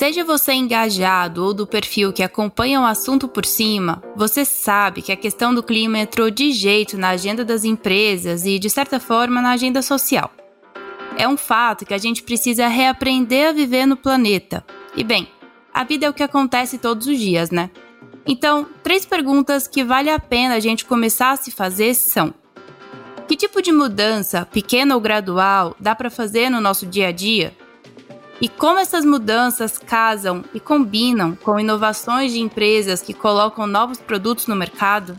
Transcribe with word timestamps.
Seja 0.00 0.24
você 0.24 0.54
engajado 0.54 1.44
ou 1.44 1.52
do 1.52 1.66
perfil 1.66 2.10
que 2.10 2.22
acompanha 2.22 2.80
o 2.80 2.86
assunto 2.86 3.28
por 3.28 3.44
cima, 3.44 4.02
você 4.16 4.46
sabe 4.46 5.02
que 5.02 5.12
a 5.12 5.16
questão 5.16 5.54
do 5.54 5.62
clima 5.62 5.98
entrou 5.98 6.30
de 6.30 6.52
jeito 6.52 6.96
na 6.96 7.10
agenda 7.10 7.44
das 7.44 7.64
empresas 7.64 8.46
e, 8.46 8.58
de 8.58 8.70
certa 8.70 8.98
forma, 8.98 9.42
na 9.42 9.50
agenda 9.50 9.82
social. 9.82 10.32
É 11.18 11.28
um 11.28 11.36
fato 11.36 11.84
que 11.84 11.92
a 11.92 11.98
gente 11.98 12.22
precisa 12.22 12.66
reaprender 12.66 13.50
a 13.50 13.52
viver 13.52 13.84
no 13.84 13.94
planeta. 13.94 14.64
E 14.96 15.04
bem, 15.04 15.28
a 15.70 15.84
vida 15.84 16.06
é 16.06 16.08
o 16.08 16.14
que 16.14 16.22
acontece 16.22 16.78
todos 16.78 17.06
os 17.06 17.18
dias, 17.18 17.50
né? 17.50 17.70
Então, 18.26 18.66
três 18.82 19.04
perguntas 19.04 19.68
que 19.68 19.84
vale 19.84 20.08
a 20.08 20.18
pena 20.18 20.54
a 20.54 20.60
gente 20.60 20.86
começar 20.86 21.32
a 21.32 21.36
se 21.36 21.50
fazer 21.50 21.92
são: 21.92 22.32
que 23.28 23.36
tipo 23.36 23.60
de 23.60 23.70
mudança, 23.70 24.46
pequena 24.46 24.94
ou 24.94 25.00
gradual, 25.02 25.76
dá 25.78 25.94
para 25.94 26.08
fazer 26.08 26.48
no 26.48 26.58
nosso 26.58 26.86
dia 26.86 27.08
a 27.08 27.12
dia? 27.12 27.54
E 28.40 28.48
como 28.48 28.78
essas 28.78 29.04
mudanças 29.04 29.76
casam 29.76 30.42
e 30.54 30.58
combinam 30.58 31.36
com 31.36 31.60
inovações 31.60 32.32
de 32.32 32.40
empresas 32.40 33.02
que 33.02 33.12
colocam 33.12 33.66
novos 33.66 33.98
produtos 33.98 34.46
no 34.46 34.56
mercado? 34.56 35.18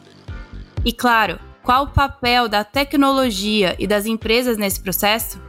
E 0.83 0.91
claro, 0.91 1.39
qual 1.61 1.83
o 1.83 1.89
papel 1.89 2.49
da 2.49 2.63
tecnologia 2.63 3.75
e 3.77 3.85
das 3.85 4.07
empresas 4.07 4.57
nesse 4.57 4.81
processo? 4.81 5.39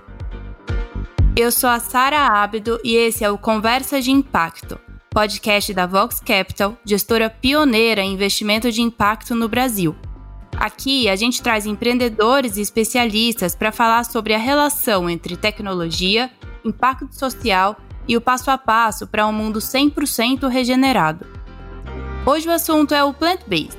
Eu 1.35 1.51
sou 1.51 1.71
a 1.71 1.81
Sara 1.81 2.27
Abdo 2.27 2.79
e 2.85 2.95
esse 2.95 3.25
é 3.25 3.31
o 3.31 3.39
Conversa 3.39 4.03
de 4.03 4.11
Impacto, 4.11 4.79
podcast 5.09 5.73
da 5.73 5.87
Vox 5.87 6.21
Capital, 6.21 6.77
gestora 6.85 7.31
pioneira 7.31 8.03
em 8.03 8.13
investimento 8.13 8.71
de 8.71 8.83
impacto 8.83 9.35
no 9.35 9.49
Brasil. 9.49 9.97
Aqui 10.55 11.09
a 11.09 11.17
gente 11.17 11.41
traz 11.41 11.65
empreendedores 11.65 12.59
e 12.59 12.61
especialistas 12.61 13.55
para 13.55 13.73
falar 13.73 14.05
sobre 14.05 14.35
a 14.35 14.39
relação 14.39 15.09
entre 15.09 15.39
tecnologia, 15.39 16.31
impacto 16.65 17.15
social 17.15 17.77
e 18.07 18.17
o 18.17 18.21
passo 18.21 18.51
a 18.51 18.59
passo 18.59 19.07
para 19.07 19.27
um 19.27 19.33
mundo 19.33 19.59
100% 19.59 20.49
regenerado. 20.49 21.27
Hoje 22.27 22.49
o 22.49 22.53
assunto 22.53 22.95
é 22.95 23.03
o 23.03 23.13
plant-based, 23.13 23.79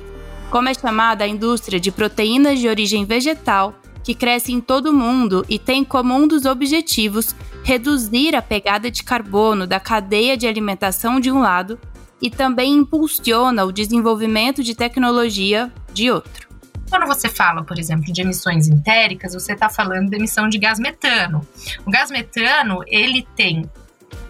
como 0.50 0.68
é 0.68 0.74
chamada 0.74 1.24
a 1.24 1.28
indústria 1.28 1.80
de 1.80 1.90
proteínas 1.90 2.58
de 2.58 2.68
origem 2.68 3.04
vegetal 3.04 3.74
que 4.02 4.14
cresce 4.14 4.52
em 4.52 4.60
todo 4.60 4.90
o 4.90 4.92
mundo 4.92 5.44
e 5.48 5.58
tem 5.58 5.82
como 5.82 6.14
um 6.14 6.28
dos 6.28 6.44
objetivos 6.44 7.34
reduzir 7.62 8.36
a 8.36 8.42
pegada 8.42 8.90
de 8.90 9.02
carbono 9.02 9.66
da 9.66 9.80
cadeia 9.80 10.36
de 10.36 10.46
alimentação 10.46 11.18
de 11.18 11.32
um 11.32 11.40
lado 11.40 11.78
e 12.20 12.30
também 12.30 12.74
impulsiona 12.74 13.64
o 13.64 13.72
desenvolvimento 13.72 14.62
de 14.62 14.74
tecnologia 14.74 15.72
de 15.92 16.10
outro. 16.10 16.53
Quando 16.94 17.08
você 17.08 17.28
fala, 17.28 17.64
por 17.64 17.76
exemplo, 17.76 18.12
de 18.12 18.20
emissões 18.20 18.68
entéricas, 18.68 19.34
você 19.34 19.54
está 19.54 19.68
falando 19.68 20.10
de 20.10 20.16
emissão 20.16 20.48
de 20.48 20.56
gás 20.58 20.78
metano. 20.78 21.44
O 21.84 21.90
gás 21.90 22.08
metano, 22.08 22.84
ele 22.86 23.26
tem 23.34 23.68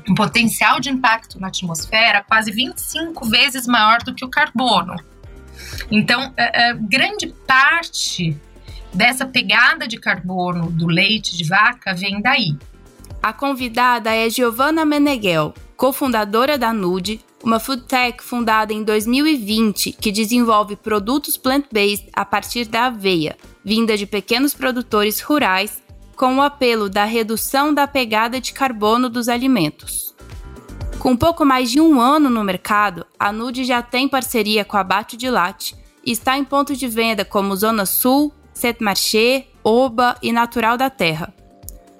um 0.08 0.14
potencial 0.14 0.80
de 0.80 0.88
impacto 0.88 1.38
na 1.38 1.48
atmosfera 1.48 2.24
quase 2.26 2.50
25 2.50 3.28
vezes 3.28 3.66
maior 3.66 3.98
do 4.02 4.14
que 4.14 4.24
o 4.24 4.30
carbono. 4.30 4.96
Então, 5.90 6.32
é, 6.38 6.70
é, 6.70 6.74
grande 6.74 7.26
parte 7.46 8.34
dessa 8.94 9.26
pegada 9.26 9.86
de 9.86 9.98
carbono 9.98 10.70
do 10.70 10.86
leite 10.86 11.36
de 11.36 11.46
vaca 11.46 11.92
vem 11.92 12.22
daí. 12.22 12.56
A 13.22 13.30
convidada 13.30 14.10
é 14.10 14.30
Giovanna 14.30 14.86
Meneghel, 14.86 15.52
cofundadora 15.76 16.56
da 16.56 16.72
Nude, 16.72 17.20
uma 17.44 17.60
food 17.60 17.82
tech 17.82 18.22
fundada 18.22 18.72
em 18.72 18.82
2020 18.82 19.92
que 19.92 20.10
desenvolve 20.10 20.76
produtos 20.76 21.36
plant-based 21.36 22.08
a 22.14 22.24
partir 22.24 22.64
da 22.64 22.86
aveia, 22.86 23.36
vinda 23.62 23.98
de 23.98 24.06
pequenos 24.06 24.54
produtores 24.54 25.20
rurais, 25.20 25.82
com 26.16 26.36
o 26.36 26.42
apelo 26.42 26.88
da 26.88 27.04
redução 27.04 27.74
da 27.74 27.86
pegada 27.86 28.40
de 28.40 28.52
carbono 28.54 29.10
dos 29.10 29.28
alimentos. 29.28 30.14
Com 30.98 31.14
pouco 31.14 31.44
mais 31.44 31.70
de 31.70 31.82
um 31.82 32.00
ano 32.00 32.30
no 32.30 32.42
mercado, 32.42 33.04
a 33.18 33.30
Nude 33.30 33.62
já 33.64 33.82
tem 33.82 34.08
parceria 34.08 34.64
com 34.64 34.78
a 34.78 34.84
Bate 34.84 35.14
de 35.14 35.28
Latte 35.28 35.76
e 36.02 36.12
está 36.12 36.38
em 36.38 36.44
pontos 36.44 36.78
de 36.78 36.88
venda 36.88 37.26
como 37.26 37.54
Zona 37.54 37.84
Sul, 37.84 38.32
Set 38.54 38.82
Marché, 38.82 39.48
Oba 39.62 40.16
e 40.22 40.32
Natural 40.32 40.78
da 40.78 40.88
Terra. 40.88 41.34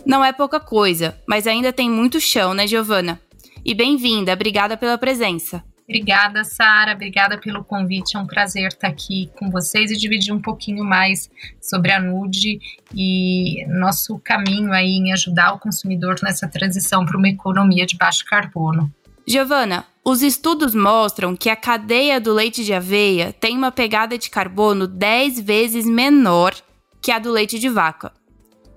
Não 0.06 0.24
é 0.24 0.32
pouca 0.32 0.58
coisa, 0.58 1.18
mas 1.28 1.46
ainda 1.46 1.70
tem 1.70 1.90
muito 1.90 2.18
chão, 2.18 2.54
né, 2.54 2.66
Giovana? 2.66 3.20
E 3.64 3.74
bem-vinda, 3.74 4.34
obrigada 4.34 4.76
pela 4.76 4.98
presença. 4.98 5.64
Obrigada, 5.88 6.44
Sara. 6.44 6.92
Obrigada 6.92 7.38
pelo 7.38 7.62
convite. 7.62 8.16
É 8.16 8.18
um 8.18 8.26
prazer 8.26 8.68
estar 8.68 8.88
aqui 8.88 9.30
com 9.38 9.50
vocês 9.50 9.90
e 9.90 9.96
dividir 9.96 10.32
um 10.32 10.40
pouquinho 10.40 10.82
mais 10.82 11.30
sobre 11.60 11.92
a 11.92 12.00
Nude 12.00 12.58
e 12.94 13.66
nosso 13.68 14.18
caminho 14.18 14.72
aí 14.72 14.92
em 14.92 15.12
ajudar 15.12 15.52
o 15.52 15.58
consumidor 15.58 16.16
nessa 16.22 16.48
transição 16.48 17.04
para 17.04 17.18
uma 17.18 17.28
economia 17.28 17.84
de 17.84 17.96
baixo 17.96 18.24
carbono. 18.24 18.90
Giovana, 19.26 19.86
os 20.04 20.22
estudos 20.22 20.74
mostram 20.74 21.36
que 21.36 21.48
a 21.48 21.56
cadeia 21.56 22.20
do 22.20 22.32
leite 22.32 22.64
de 22.64 22.72
aveia 22.72 23.32
tem 23.32 23.56
uma 23.56 23.72
pegada 23.72 24.18
de 24.18 24.28
carbono 24.28 24.86
10 24.86 25.40
vezes 25.40 25.86
menor 25.86 26.54
que 27.00 27.10
a 27.10 27.18
do 27.18 27.30
leite 27.30 27.58
de 27.58 27.68
vaca. 27.68 28.12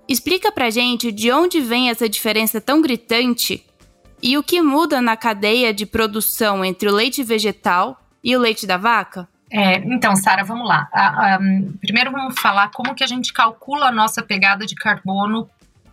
Explica 0.08 0.52
pra 0.52 0.70
gente 0.70 1.12
de 1.12 1.32
onde 1.32 1.60
vem 1.60 1.90
essa 1.90 2.08
diferença 2.08 2.62
tão 2.62 2.82
gritante 2.82 3.64
e 4.22 4.38
o 4.38 4.44
que 4.44 4.62
muda 4.62 5.02
na 5.02 5.16
cadeia 5.16 5.74
de 5.74 5.86
produção 5.86 6.64
entre 6.64 6.90
o 6.90 6.94
leite 6.94 7.24
vegetal 7.24 8.02
e 8.24 8.36
o 8.36 8.40
leite 8.40 8.66
da 8.66 8.78
vaca? 8.78 9.28
É, 9.50 9.78
então, 9.78 10.16
Sara, 10.16 10.44
vamos 10.44 10.68
lá. 10.68 10.90
primeiro 11.80 12.12
vamos 12.12 12.40
falar 12.40 12.70
como 12.72 12.94
que 12.94 13.04
a 13.04 13.08
gente 13.08 13.32
calcula 13.32 13.88
a 13.88 13.92
nossa 13.92 14.22
pegada 14.22 14.66
de 14.66 14.76
carbono 14.76 15.50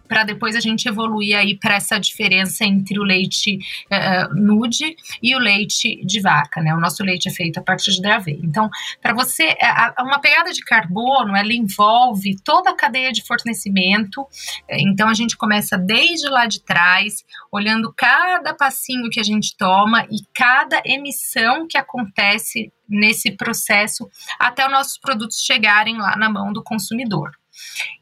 para 0.08 0.24
depois 0.24 0.54
a 0.56 0.60
gente 0.60 0.86
evoluir 0.86 1.36
aí 1.36 1.56
para 1.56 1.74
essa 1.74 1.98
diferença 1.98 2.64
entre 2.64 2.98
o 2.98 3.02
leite 3.02 3.58
uh, 3.90 4.34
nude 4.34 4.94
e 5.22 5.34
o 5.34 5.38
leite 5.38 6.04
de 6.04 6.20
vaca, 6.20 6.60
né? 6.60 6.74
O 6.74 6.80
nosso 6.80 7.02
leite 7.02 7.28
é 7.28 7.32
feito 7.32 7.58
a 7.58 7.62
partir 7.62 7.92
de 7.92 8.06
aveia. 8.06 8.38
Então, 8.42 8.68
para 9.00 9.14
você, 9.14 9.56
a, 9.60 9.94
uma 10.00 10.18
pegada 10.18 10.52
de 10.52 10.62
carbono, 10.62 11.36
ela 11.36 11.52
envolve 11.52 12.36
toda 12.42 12.70
a 12.70 12.76
cadeia 12.76 13.12
de 13.12 13.24
fornecimento. 13.24 14.26
Então, 14.68 15.08
a 15.08 15.14
gente 15.14 15.36
começa 15.36 15.76
desde 15.76 16.28
lá 16.28 16.46
de 16.46 16.60
trás, 16.60 17.24
olhando 17.50 17.92
cada 17.92 18.54
passinho 18.54 19.10
que 19.10 19.20
a 19.20 19.24
gente 19.24 19.56
toma 19.56 20.06
e 20.10 20.18
cada 20.34 20.82
emissão 20.84 21.66
que 21.66 21.78
acontece 21.78 22.72
nesse 22.88 23.30
processo 23.30 24.08
até 24.38 24.66
os 24.66 24.72
nossos 24.72 24.98
produtos 24.98 25.38
chegarem 25.40 25.96
lá 25.96 26.16
na 26.16 26.28
mão 26.28 26.52
do 26.52 26.62
consumidor. 26.62 27.30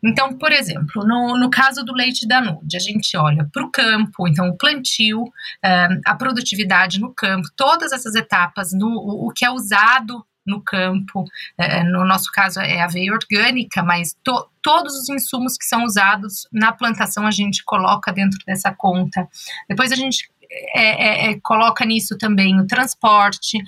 Então, 0.03 0.37
por 0.37 0.53
exemplo, 0.53 1.05
no, 1.07 1.39
no 1.39 1.51
caso 1.51 1.85
do 1.85 1.93
leite 1.93 2.27
da 2.27 2.41
nude, 2.41 2.77
a 2.77 2.81
gente 2.81 3.17
olha 3.17 3.49
para 3.53 3.65
o 3.65 3.71
campo, 3.71 4.27
então 4.27 4.49
o 4.49 4.57
plantio, 4.57 5.23
uh, 5.23 6.01
a 6.05 6.15
produtividade 6.15 7.01
no 7.01 7.13
campo, 7.15 7.49
todas 7.57 7.93
essas 7.93 8.15
etapas, 8.15 8.73
no, 8.73 8.89
o, 8.89 9.29
o 9.29 9.31
que 9.31 9.45
é 9.45 9.51
usado 9.51 10.25
no 10.45 10.61
campo, 10.61 11.23
uh, 11.23 11.85
no 11.85 12.05
nosso 12.05 12.31
caso 12.33 12.61
é 12.61 12.81
aveia 12.81 13.13
orgânica, 13.13 13.83
mas 13.83 14.17
to, 14.25 14.49
todos 14.61 14.95
os 14.95 15.09
insumos 15.09 15.57
que 15.57 15.65
são 15.65 15.85
usados 15.85 16.49
na 16.53 16.73
plantação 16.73 17.27
a 17.27 17.31
gente 17.31 17.65
coloca 17.65 18.13
dentro 18.13 18.39
dessa 18.47 18.73
conta. 18.73 19.29
Depois 19.69 19.93
a 19.93 19.97
gente 19.97 20.31
é, 20.75 21.29
é, 21.29 21.31
é 21.31 21.41
coloca 21.41 21.85
nisso 21.85 22.19
também 22.19 22.61
o 22.61 22.67
transporte, 22.67 23.59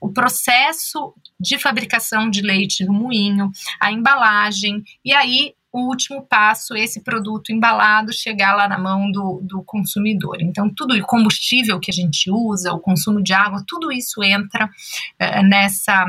o 0.00 0.12
processo 0.12 1.14
de 1.40 1.58
fabricação 1.58 2.28
de 2.30 2.42
leite 2.42 2.84
no 2.84 2.92
moinho, 2.92 3.50
a 3.80 3.90
embalagem, 3.90 4.82
e 5.04 5.12
aí 5.12 5.54
o 5.72 5.88
último 5.88 6.26
passo, 6.26 6.76
esse 6.76 7.02
produto 7.02 7.50
embalado 7.50 8.12
chegar 8.12 8.54
lá 8.54 8.68
na 8.68 8.78
mão 8.78 9.10
do, 9.10 9.40
do 9.42 9.62
consumidor. 9.64 10.36
Então, 10.42 10.68
tudo 10.68 10.94
o 10.94 11.06
combustível 11.06 11.80
que 11.80 11.90
a 11.90 11.94
gente 11.94 12.30
usa, 12.30 12.74
o 12.74 12.78
consumo 12.78 13.22
de 13.22 13.32
água, 13.32 13.64
tudo 13.66 13.90
isso 13.90 14.22
entra 14.22 14.66
uh, 14.66 15.42
nessa 15.42 16.06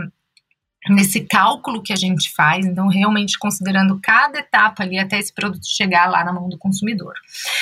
nesse 0.90 1.22
cálculo 1.22 1.81
que 1.81 1.94
a 1.94 1.95
gente 1.95 2.30
faz, 2.34 2.66
então 2.66 2.90
realmente 2.90 3.40
considerando 3.40 3.98
cada 4.04 4.39
etapa 4.39 4.83
ali 4.83 5.00
até 5.00 5.18
esse 5.18 5.33
produto 5.33 5.65
chegar 5.65 6.10
lá 6.10 6.25
na 6.25 6.33
mão 6.33 6.50
do 6.50 6.57
consumidor. 6.57 7.13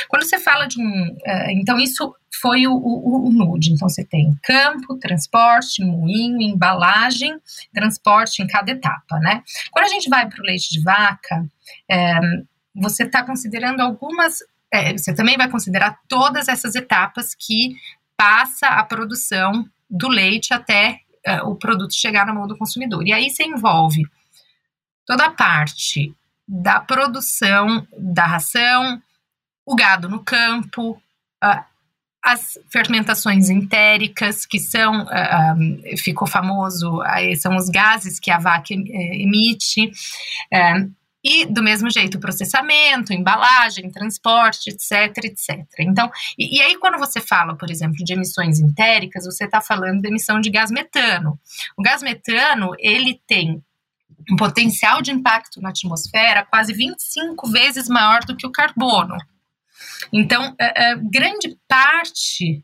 Quando 0.10 0.24
você 0.24 0.40
fala 0.40 0.66
de 0.66 0.82
um, 0.82 1.08
uh, 1.10 1.52
então 1.52 1.78
isso 1.80 2.16
foi 2.42 2.66
o, 2.66 2.74
o, 2.74 3.28
o, 3.28 3.32
nude, 3.32 3.72
então 3.72 3.88
você 3.88 4.04
tem 4.04 4.36
campo, 4.42 4.98
transporte, 4.98 5.84
moinho, 5.84 6.42
embalagem, 6.42 7.40
transporte 7.74 8.42
em 8.42 8.48
cada 8.48 8.72
etapa, 8.72 9.20
né? 9.20 9.44
Quando 9.72 9.86
a 9.86 9.90
gente 9.90 10.10
vai 10.10 10.28
para 10.28 10.42
o 10.42 10.46
leite 10.46 10.72
de 10.72 10.82
vaca, 10.82 11.46
é, 11.90 12.20
você 12.76 13.04
está 13.04 13.24
considerando 13.24 13.82
algumas, 13.82 14.40
é, 14.74 14.94
você 14.94 15.14
também 15.14 15.38
vai 15.38 15.50
considerar 15.50 16.00
todas 16.08 16.48
essas 16.48 16.74
etapas 16.74 17.36
que 17.36 17.76
passa 18.18 18.68
a 18.68 18.84
produção 18.84 19.66
do 19.90 20.08
leite 20.08 20.54
até 20.54 21.02
uh, 21.28 21.50
o 21.50 21.56
produto 21.56 21.94
chegar 21.94 22.26
na 22.26 22.34
mão 22.34 22.48
do 22.48 22.58
consumidor. 22.58 23.06
E 23.06 23.14
aí 23.14 23.30
você 23.30 23.44
envolve 23.44 24.04
toda 25.06 25.26
a 25.26 25.32
parte 25.32 26.16
da 26.48 26.80
produção 26.80 27.86
da 27.98 28.26
ração, 28.26 29.02
o 29.66 29.76
gado 29.76 30.10
no 30.10 30.24
campo, 30.24 31.02
as 32.24 32.58
fermentações 32.70 33.50
entéricas, 33.50 34.46
que 34.46 34.60
são, 34.60 35.04
uh, 35.04 35.56
um, 35.58 35.98
ficou 35.98 36.28
famoso, 36.28 37.02
uh, 37.02 37.36
são 37.38 37.56
os 37.56 37.68
gases 37.70 38.20
que 38.20 38.30
a 38.30 38.38
vaca 38.38 38.74
emite, 38.74 39.92
uh, 40.54 40.92
E 41.24 41.46
do 41.46 41.62
mesmo 41.62 41.88
jeito, 41.92 42.20
processamento, 42.20 43.14
embalagem, 43.14 43.92
transporte, 43.92 44.72
etc, 44.72 45.26
etc. 45.26 45.60
Então, 45.80 46.10
e, 46.38 46.58
e 46.58 46.62
aí 46.62 46.78
quando 46.78 46.98
você 46.98 47.22
fala, 47.22 47.56
por 47.56 47.70
exemplo, 47.70 48.04
de 48.04 48.14
emissões 48.14 48.60
entéricas, 48.60 49.26
você 49.26 49.46
está 49.46 49.62
falando 49.62 50.02
de 50.02 50.08
emissão 50.08 50.42
de 50.42 50.50
gás 50.50 50.72
metano. 50.72 51.40
O 51.78 51.84
gás 51.84 52.02
metano, 52.02 52.72
ele 52.80 53.22
tem 53.28 53.64
um 54.32 54.36
potencial 54.36 55.02
de 55.02 55.12
impacto 55.12 55.62
na 55.62 55.70
atmosfera 55.70 56.46
quase 56.46 56.74
25 56.74 57.52
vezes 57.52 57.88
maior 57.88 58.22
do 58.26 58.36
que 58.36 58.48
o 58.48 58.52
carbono. 58.52 59.16
Então, 60.12 60.56
é, 60.60 60.92
é, 60.92 60.96
grande 60.96 61.58
parte 61.68 62.64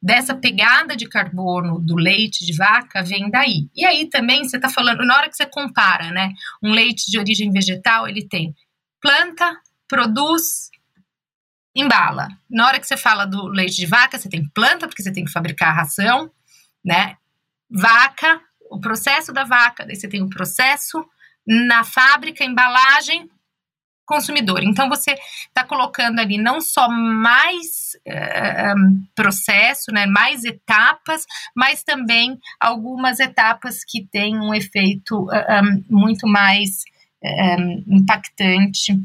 dessa 0.00 0.34
pegada 0.34 0.96
de 0.96 1.08
carbono 1.08 1.80
do 1.80 1.96
leite 1.96 2.46
de 2.46 2.56
vaca 2.56 3.02
vem 3.02 3.30
daí. 3.30 3.68
E 3.74 3.84
aí 3.84 4.08
também 4.08 4.44
você 4.44 4.56
está 4.56 4.68
falando, 4.68 5.04
na 5.04 5.16
hora 5.16 5.28
que 5.28 5.36
você 5.36 5.46
compara, 5.46 6.10
né, 6.10 6.32
um 6.62 6.70
leite 6.70 7.10
de 7.10 7.18
origem 7.18 7.50
vegetal, 7.50 8.08
ele 8.08 8.26
tem 8.26 8.54
planta, 9.00 9.56
produz, 9.88 10.70
embala. 11.74 12.28
Na 12.50 12.66
hora 12.66 12.80
que 12.80 12.86
você 12.86 12.96
fala 12.96 13.24
do 13.24 13.46
leite 13.46 13.76
de 13.76 13.86
vaca, 13.86 14.18
você 14.18 14.28
tem 14.28 14.48
planta, 14.50 14.86
porque 14.86 15.02
você 15.02 15.12
tem 15.12 15.24
que 15.24 15.32
fabricar 15.32 15.70
a 15.70 15.76
ração, 15.76 16.30
né? 16.84 17.16
Vaca, 17.70 18.40
o 18.70 18.80
processo 18.80 19.32
da 19.32 19.44
vaca, 19.44 19.84
daí 19.86 19.96
você 19.96 20.08
tem 20.08 20.22
o 20.22 20.28
processo 20.28 21.04
na 21.46 21.84
fábrica, 21.84 22.44
embalagem, 22.44 23.28
consumidor. 24.08 24.64
Então, 24.64 24.88
você 24.88 25.16
está 25.46 25.62
colocando 25.62 26.18
ali 26.18 26.38
não 26.38 26.60
só 26.60 26.88
mais 26.88 27.94
uh, 28.06 29.04
processo, 29.14 29.92
né, 29.92 30.06
mais 30.06 30.44
etapas, 30.44 31.26
mas 31.54 31.84
também 31.84 32.38
algumas 32.58 33.20
etapas 33.20 33.84
que 33.84 34.04
têm 34.10 34.38
um 34.38 34.54
efeito 34.54 35.26
uh, 35.26 35.62
um, 35.62 35.84
muito 35.88 36.26
mais 36.26 36.82
impactante 37.88 38.96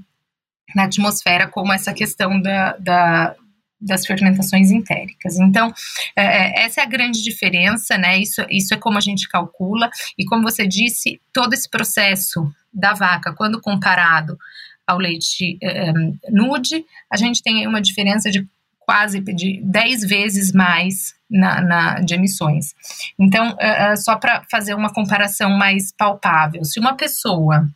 na 0.76 0.84
atmosfera, 0.84 1.48
como 1.48 1.74
essa 1.74 1.92
questão 1.92 2.40
da, 2.40 2.78
da 2.78 3.36
das 3.82 4.06
fermentações 4.06 4.72
entéricas. 4.72 5.38
Então, 5.38 5.74
essa 6.16 6.80
é 6.80 6.84
a 6.84 6.88
grande 6.88 7.22
diferença, 7.22 7.98
né? 7.98 8.18
Isso, 8.18 8.46
isso 8.50 8.74
é 8.74 8.78
como 8.78 8.98
a 8.98 9.02
gente 9.02 9.28
calcula, 9.28 9.90
e 10.18 10.24
como 10.26 10.44
você 10.44 10.66
disse, 10.66 11.20
todo 11.34 11.54
esse 11.54 11.70
processo 11.70 12.50
da 12.74 12.94
vaca, 12.94 13.34
quando 13.34 13.62
comparado 13.62 14.38
ao 14.86 14.98
leite 14.98 15.58
um, 15.64 16.18
nude, 16.30 16.86
a 17.10 17.18
gente 17.18 17.42
tem 17.42 17.66
uma 17.68 17.82
diferença 17.82 18.30
de 18.30 18.48
quase 18.80 19.20
de 19.20 19.62
10 19.64 20.02
vezes 20.02 20.52
mais 20.52 21.16
na, 21.30 21.62
na 21.62 22.00
de 22.00 22.14
emissões. 22.14 22.76
Então, 23.18 23.54
uh, 23.54 23.98
só 23.98 24.16
para 24.18 24.44
fazer 24.52 24.74
uma 24.74 24.94
comparação 24.94 25.50
mais 25.52 25.92
palpável, 25.92 26.64
se 26.64 26.80
uma 26.80 26.96
pessoa 26.96 27.68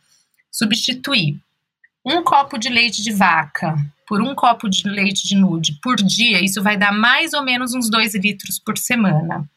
substituir 0.50 1.38
um 2.04 2.22
copo 2.22 2.58
de 2.58 2.68
leite 2.68 3.02
de 3.02 3.12
vaca 3.12 3.76
por 4.06 4.22
um 4.22 4.34
copo 4.34 4.68
de 4.68 4.88
leite 4.88 5.26
de 5.26 5.36
nude 5.36 5.78
por 5.82 5.96
dia, 5.96 6.42
isso 6.42 6.62
vai 6.62 6.76
dar 6.76 6.92
mais 6.92 7.32
ou 7.34 7.44
menos 7.44 7.74
uns 7.74 7.90
2 7.90 8.14
litros 8.14 8.58
por 8.58 8.78
semana. 8.78 9.48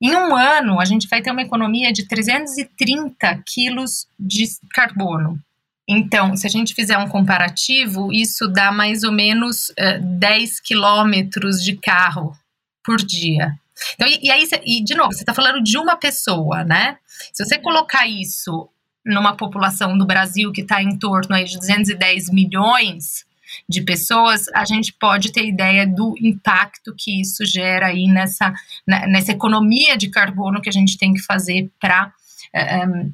Em 0.00 0.14
um 0.14 0.36
ano, 0.36 0.80
a 0.80 0.84
gente 0.84 1.08
vai 1.08 1.22
ter 1.22 1.30
uma 1.30 1.42
economia 1.42 1.92
de 1.92 2.06
330 2.06 3.42
quilos 3.46 4.06
de 4.18 4.44
carbono. 4.70 5.40
Então, 5.88 6.34
se 6.36 6.46
a 6.46 6.50
gente 6.50 6.74
fizer 6.74 6.96
um 6.96 7.08
comparativo, 7.08 8.12
isso 8.12 8.48
dá 8.48 8.72
mais 8.72 9.02
ou 9.04 9.12
menos 9.12 9.68
uh, 9.70 9.74
eh, 9.76 9.98
10 9.98 10.60
quilômetros 10.60 11.62
de 11.62 11.76
carro 11.76 12.34
por 12.82 12.96
dia. 12.96 13.54
Então, 13.94 14.08
e, 14.08 14.18
e 14.22 14.30
aí, 14.30 14.48
e 14.64 14.82
de 14.82 14.94
novo, 14.94 15.12
você 15.12 15.20
está 15.20 15.34
falando 15.34 15.62
de 15.62 15.76
uma 15.76 15.96
pessoa, 15.96 16.64
né? 16.64 16.96
Se 17.32 17.44
você 17.44 17.58
colocar 17.58 18.06
isso 18.06 18.68
numa 19.04 19.36
população 19.36 19.98
do 19.98 20.06
Brasil 20.06 20.50
que 20.52 20.62
está 20.62 20.82
em 20.82 20.98
torno 20.98 21.34
aí 21.34 21.44
de 21.44 21.58
210 21.58 22.30
milhões 22.30 23.26
de 23.68 23.82
pessoas, 23.82 24.48
a 24.54 24.64
gente 24.64 24.92
pode 24.92 25.30
ter 25.30 25.46
ideia 25.46 25.86
do 25.86 26.14
impacto 26.20 26.94
que 26.96 27.20
isso 27.20 27.44
gera 27.44 27.88
aí 27.88 28.06
nessa, 28.06 28.52
nessa 28.86 29.32
economia 29.32 29.96
de 29.96 30.08
carbono 30.08 30.60
que 30.60 30.68
a 30.68 30.72
gente 30.72 30.96
tem 30.96 31.12
que 31.12 31.20
fazer 31.20 31.70
para 31.78 32.12
um, 32.54 32.58
eh, 32.58 33.06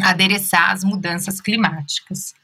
adereçar 0.00 0.70
as 0.70 0.84
mudanças 0.84 1.40
climáticas. 1.40 2.34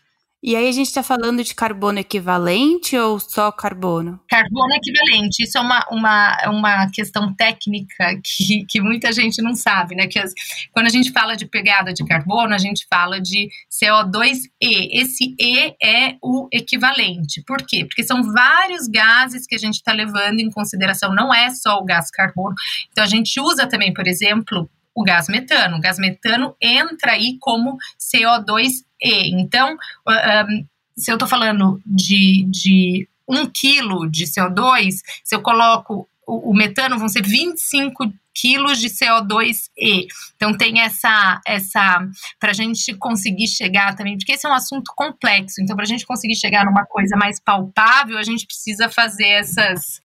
E 0.41 0.55
aí 0.55 0.69
a 0.69 0.73
gente 0.73 0.87
está 0.87 1.03
falando 1.03 1.43
de 1.43 1.53
carbono 1.53 1.99
equivalente 1.99 2.97
ou 2.97 3.19
só 3.19 3.51
carbono? 3.51 4.21
Carbono 4.29 4.73
equivalente, 4.73 5.43
isso 5.43 5.59
é 5.59 5.61
uma, 5.61 5.85
uma, 5.91 6.37
uma 6.47 6.91
questão 6.91 7.35
técnica 7.35 8.21
que, 8.23 8.65
que 8.69 8.81
muita 8.81 9.11
gente 9.11 9.43
não 9.43 9.57
sabe, 9.57 9.97
né? 9.97 10.07
Que 10.07 10.17
as, 10.17 10.33
quando 10.73 10.87
a 10.87 10.91
gente 10.91 11.11
fala 11.11 11.37
de 11.37 11.45
pegada 11.45 11.93
de 11.93 12.05
carbono, 12.05 12.55
a 12.55 12.59
gente 12.59 12.87
fala 12.89 13.21
de 13.21 13.49
CO2e. 13.69 14.49
Esse 14.61 15.35
E 15.41 15.75
é 15.83 16.17
o 16.23 16.49
equivalente. 16.53 17.43
Por 17.45 17.59
quê? 17.67 17.85
Porque 17.85 18.05
são 18.05 18.23
vários 18.33 18.87
gases 18.87 19.45
que 19.45 19.57
a 19.57 19.59
gente 19.59 19.75
está 19.75 19.93
levando 19.93 20.39
em 20.39 20.51
consideração, 20.51 21.13
não 21.13 21.35
é 21.35 21.51
só 21.51 21.79
o 21.79 21.85
gás 21.85 22.13
carbono. 22.13 22.55
Então 22.93 23.03
a 23.03 23.09
gente 23.09 23.41
usa 23.41 23.67
também, 23.67 23.93
por 23.93 24.07
exemplo, 24.07 24.71
o 24.99 25.05
gás 25.05 25.29
metano. 25.29 25.77
O 25.77 25.81
gás 25.81 25.99
metano 25.99 26.57
entra 26.61 27.13
aí 27.13 27.37
como 27.41 27.77
CO2e. 27.99 28.83
Então, 29.01 29.77
um, 30.07 30.67
se 30.97 31.11
eu 31.11 31.15
estou 31.15 31.29
falando 31.29 31.81
de, 31.87 32.45
de 32.51 33.09
um 33.29 33.47
quilo 33.47 34.11
de 34.11 34.25
CO2, 34.25 34.97
se 35.23 35.35
eu 35.35 35.41
coloco 35.41 36.09
o, 36.27 36.51
o 36.51 36.55
metano, 36.55 36.99
vão 36.99 37.09
ser 37.09 37.23
25 37.23 38.13
quilos 38.35 38.79
de 38.79 38.89
CO2e. 38.89 40.07
Então 40.37 40.57
tem 40.57 40.81
essa 40.81 41.41
essa 41.47 42.01
para 42.39 42.51
a 42.51 42.55
gente 42.55 42.95
conseguir 42.95 43.49
chegar 43.49 43.97
também, 43.97 44.17
porque 44.17 44.33
esse 44.33 44.47
é 44.47 44.51
um 44.51 44.55
assunto 44.55 44.93
complexo. 44.97 45.61
Então 45.61 45.75
para 45.75 45.85
a 45.85 45.89
gente 45.89 46.07
conseguir 46.07 46.37
chegar 46.37 46.65
numa 46.65 46.85
coisa 46.87 47.17
mais 47.17 47.41
palpável, 47.41 48.19
a 48.19 48.23
gente 48.23 48.47
precisa 48.47 48.89
fazer 48.89 49.27
essas 49.27 50.01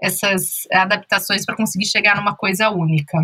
essas 0.00 0.66
adaptações 0.72 1.44
para 1.44 1.56
conseguir 1.56 1.86
chegar 1.86 2.16
numa 2.16 2.34
coisa 2.34 2.70
única. 2.70 3.18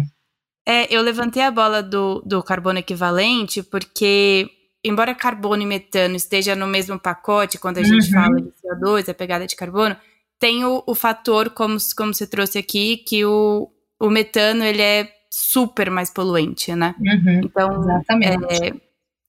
É, 0.69 0.87
eu 0.94 1.00
levantei 1.00 1.41
a 1.43 1.50
bola 1.50 1.82
do, 1.82 2.20
do 2.26 2.43
carbono 2.43 2.79
equivalente 2.79 3.62
porque, 3.62 4.50
embora 4.85 5.15
carbono 5.15 5.62
e 5.62 5.67
metano 5.67 6.15
esteja 6.15 6.55
no 6.55 6.67
mesmo 6.67 7.00
pacote 7.00 7.59
quando 7.59 7.79
a 7.79 7.82
gente 7.82 8.09
uhum. 8.09 8.12
fala 8.12 8.37
de 8.37 8.53
CO2, 8.62 9.09
a 9.09 9.15
pegada 9.15 9.47
de 9.47 9.56
carbono, 9.56 9.97
tem 10.38 10.67
o, 10.67 10.85
o 10.87 10.94
fator, 10.94 11.49
como, 11.49 11.79
como 11.97 12.12
você 12.12 12.26
trouxe 12.26 12.59
aqui, 12.59 12.99
que 12.99 13.25
o, 13.25 13.70
o 13.99 14.11
metano 14.11 14.62
ele 14.62 14.82
é 14.82 15.11
super 15.31 15.91
mais 15.91 16.11
poluente, 16.11 16.75
né? 16.75 16.94
Uhum, 17.00 17.41
então, 17.44 17.81
exatamente. 17.81 18.64
É, 18.64 18.73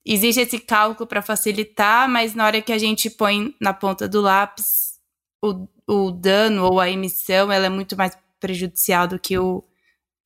existe 0.05 0.41
esse 0.41 0.59
cálculo 0.59 1.07
para 1.07 1.21
facilitar, 1.21 2.09
mas 2.09 2.35
na 2.35 2.45
hora 2.45 2.61
que 2.61 2.73
a 2.73 2.77
gente 2.77 3.09
põe 3.09 3.55
na 3.61 3.73
ponta 3.73 4.09
do 4.09 4.19
lápis, 4.19 4.99
o, 5.41 5.65
o 5.87 6.11
dano 6.11 6.65
ou 6.65 6.81
a 6.81 6.89
emissão 6.89 7.49
ela 7.49 7.67
é 7.67 7.69
muito 7.69 7.95
mais 7.95 8.17
prejudicial 8.41 9.07
do 9.07 9.17
que 9.17 9.37
o, 9.37 9.63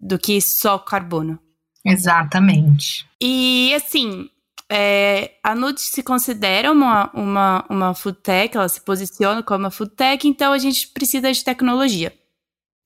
do 0.04 0.20
que 0.20 0.42
só 0.42 0.78
carbono. 0.78 1.40
Exatamente. 1.86 3.08
E 3.22 3.74
assim, 3.76 4.30
é, 4.70 5.36
a 5.42 5.56
Nude 5.56 5.82
se 5.82 6.04
considera 6.04 6.72
uma, 6.72 7.10
uma, 7.14 7.66
uma 7.70 7.94
food 7.94 8.20
tech, 8.22 8.56
ela 8.56 8.68
se 8.68 8.82
posiciona 8.82 9.42
como 9.42 9.66
uma 9.66 9.72
food 9.72 9.92
tech, 9.96 10.28
então 10.28 10.52
a 10.52 10.58
gente 10.58 10.90
precisa 10.90 11.32
de 11.32 11.44
tecnologia. 11.44 12.14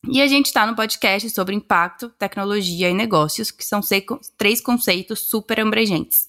E 0.10 0.22
a 0.22 0.28
gente 0.28 0.46
está 0.46 0.66
no 0.66 0.76
podcast 0.76 1.30
sobre 1.32 1.56
impacto, 1.56 2.10
tecnologia 2.10 2.90
e 2.90 2.94
negócios, 2.94 3.52
que 3.52 3.66
são 3.66 3.82
três 4.38 4.62
conceitos 4.62 5.28
super 5.28 5.60
abrangentes. 5.60 6.26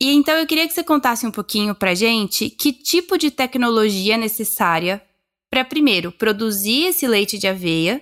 E 0.00 0.14
então 0.14 0.34
eu 0.36 0.46
queria 0.46 0.66
que 0.66 0.72
você 0.72 0.84
contasse 0.84 1.26
um 1.26 1.30
pouquinho 1.30 1.74
para 1.74 1.92
gente 1.92 2.48
que 2.48 2.72
tipo 2.72 3.18
de 3.18 3.32
tecnologia 3.32 4.14
é 4.14 4.18
necessária 4.18 5.02
para, 5.50 5.64
primeiro, 5.64 6.12
produzir 6.12 6.86
esse 6.86 7.06
leite 7.06 7.36
de 7.36 7.48
aveia 7.48 8.00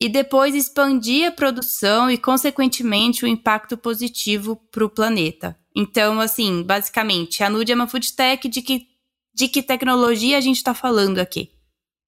e 0.00 0.08
depois 0.08 0.54
expandir 0.54 1.28
a 1.28 1.32
produção 1.32 2.10
e, 2.10 2.16
consequentemente, 2.16 3.24
o 3.24 3.28
impacto 3.28 3.76
positivo 3.76 4.56
para 4.70 4.84
o 4.84 4.90
planeta. 4.90 5.56
Então, 5.74 6.20
assim, 6.20 6.62
basicamente, 6.62 7.42
a 7.42 7.50
Nude 7.50 7.72
é 7.72 7.74
uma 7.74 7.88
food 7.88 8.12
tech 8.12 8.48
de 8.48 8.62
que, 8.62 8.86
de 9.34 9.48
que 9.48 9.62
tecnologia 9.62 10.38
a 10.38 10.40
gente 10.40 10.56
está 10.56 10.72
falando 10.72 11.18
aqui? 11.18 11.50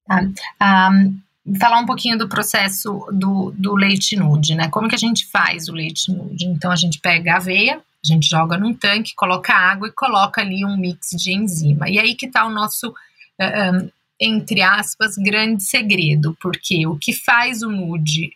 Tá. 0.07 0.89
Um, 0.91 1.19
falar 1.59 1.79
um 1.79 1.85
pouquinho 1.85 2.17
do 2.17 2.29
processo 2.29 3.07
do, 3.11 3.53
do 3.57 3.75
leite 3.75 4.15
nude, 4.15 4.55
né? 4.55 4.69
Como 4.69 4.87
que 4.87 4.95
a 4.95 4.99
gente 4.99 5.25
faz 5.27 5.67
o 5.67 5.73
leite 5.73 6.11
nude? 6.11 6.45
Então, 6.45 6.71
a 6.71 6.75
gente 6.77 6.99
pega 6.99 7.33
a 7.33 7.37
aveia, 7.37 7.75
a 7.75 8.07
gente 8.07 8.29
joga 8.29 8.57
num 8.57 8.73
tanque, 8.73 9.13
coloca 9.15 9.53
água 9.53 9.89
e 9.89 9.91
coloca 9.91 10.41
ali 10.41 10.65
um 10.65 10.77
mix 10.77 11.09
de 11.11 11.33
enzima. 11.33 11.89
E 11.89 11.99
aí 11.99 12.15
que 12.15 12.25
está 12.25 12.45
o 12.45 12.49
nosso 12.49 12.89
uh, 12.89 13.91
entre 14.21 14.61
aspas, 14.61 15.15
grande 15.17 15.63
segredo, 15.63 16.37
porque 16.39 16.85
o 16.85 16.95
que 16.95 17.11
faz 17.11 17.63
o 17.63 17.69
nude 17.71 18.31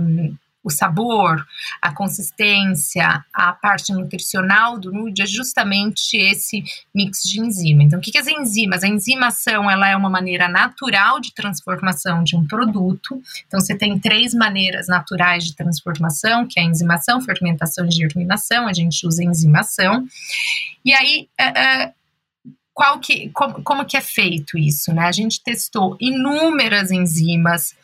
um, 0.00 0.36
o 0.66 0.70
sabor, 0.70 1.46
a 1.80 1.94
consistência, 1.94 3.24
a 3.32 3.52
parte 3.52 3.92
nutricional 3.92 4.76
do 4.76 4.92
nude 4.92 5.22
é 5.22 5.26
justamente 5.26 6.16
esse 6.16 6.64
mix 6.92 7.22
de 7.22 7.40
enzima. 7.40 7.84
Então, 7.84 8.00
o 8.00 8.02
que, 8.02 8.10
que 8.10 8.18
as 8.18 8.26
enzimas? 8.26 8.82
A 8.82 8.88
enzimação 8.88 9.70
ela 9.70 9.88
é 9.88 9.96
uma 9.96 10.10
maneira 10.10 10.48
natural 10.48 11.20
de 11.20 11.32
transformação 11.32 12.24
de 12.24 12.34
um 12.34 12.44
produto. 12.44 13.22
Então, 13.46 13.60
você 13.60 13.76
tem 13.76 13.96
três 13.96 14.34
maneiras 14.34 14.88
naturais 14.88 15.44
de 15.44 15.54
transformação, 15.54 16.44
que 16.48 16.58
é 16.58 16.64
a 16.64 16.66
enzimação, 16.66 17.20
fermentação 17.20 17.86
e 17.86 17.92
germinação. 17.92 18.66
A 18.66 18.72
gente 18.72 19.06
usa 19.06 19.22
enzimação. 19.22 20.04
E 20.84 20.92
aí, 20.92 21.28
uh, 21.40 21.90
uh, 21.90 21.94
qual 22.76 23.00
que, 23.00 23.30
como, 23.30 23.62
como 23.62 23.86
que 23.86 23.96
é 23.96 24.02
feito 24.02 24.58
isso, 24.58 24.92
né? 24.92 25.06
A 25.06 25.12
gente 25.12 25.42
testou 25.42 25.96
inúmeras 25.98 26.90
enzimas 26.90 27.74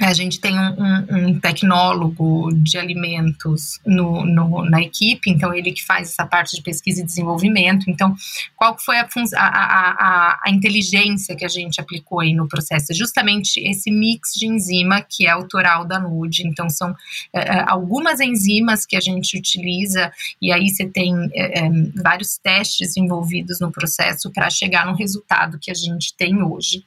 a 0.00 0.12
gente 0.14 0.40
tem 0.40 0.58
um, 0.58 0.74
um, 0.78 1.28
um 1.28 1.40
tecnólogo 1.40 2.50
de 2.54 2.78
alimentos 2.78 3.78
no, 3.84 4.24
no, 4.24 4.64
na 4.64 4.80
equipe, 4.80 5.30
então 5.30 5.52
ele 5.52 5.72
que 5.72 5.84
faz 5.84 6.08
essa 6.08 6.26
parte 6.26 6.56
de 6.56 6.62
pesquisa 6.62 7.02
e 7.02 7.04
desenvolvimento. 7.04 7.90
Então, 7.90 8.14
qual 8.56 8.78
foi 8.78 8.96
a, 8.98 9.06
a, 9.36 9.38
a, 9.38 10.40
a 10.46 10.50
inteligência 10.50 11.36
que 11.36 11.44
a 11.44 11.48
gente 11.48 11.80
aplicou 11.80 12.20
aí 12.20 12.32
no 12.32 12.48
processo? 12.48 12.94
Justamente 12.94 13.60
esse 13.60 13.90
mix 13.90 14.32
de 14.34 14.46
enzima 14.46 15.02
que 15.02 15.26
é 15.26 15.30
autoral 15.30 15.84
da 15.84 15.98
NUD. 15.98 16.46
Então, 16.46 16.70
são 16.70 16.94
é, 17.34 17.64
algumas 17.66 18.20
enzimas 18.20 18.86
que 18.86 18.96
a 18.96 19.00
gente 19.00 19.36
utiliza, 19.36 20.10
e 20.40 20.52
aí 20.52 20.68
você 20.70 20.86
tem 20.86 21.14
é, 21.34 21.68
vários 22.02 22.38
testes 22.38 22.96
envolvidos 22.96 23.60
no 23.60 23.70
processo 23.70 24.30
para 24.30 24.48
chegar 24.48 24.86
no 24.86 24.94
resultado 24.94 25.58
que 25.58 25.70
a 25.70 25.74
gente 25.74 26.14
tem 26.16 26.42
hoje. 26.42 26.84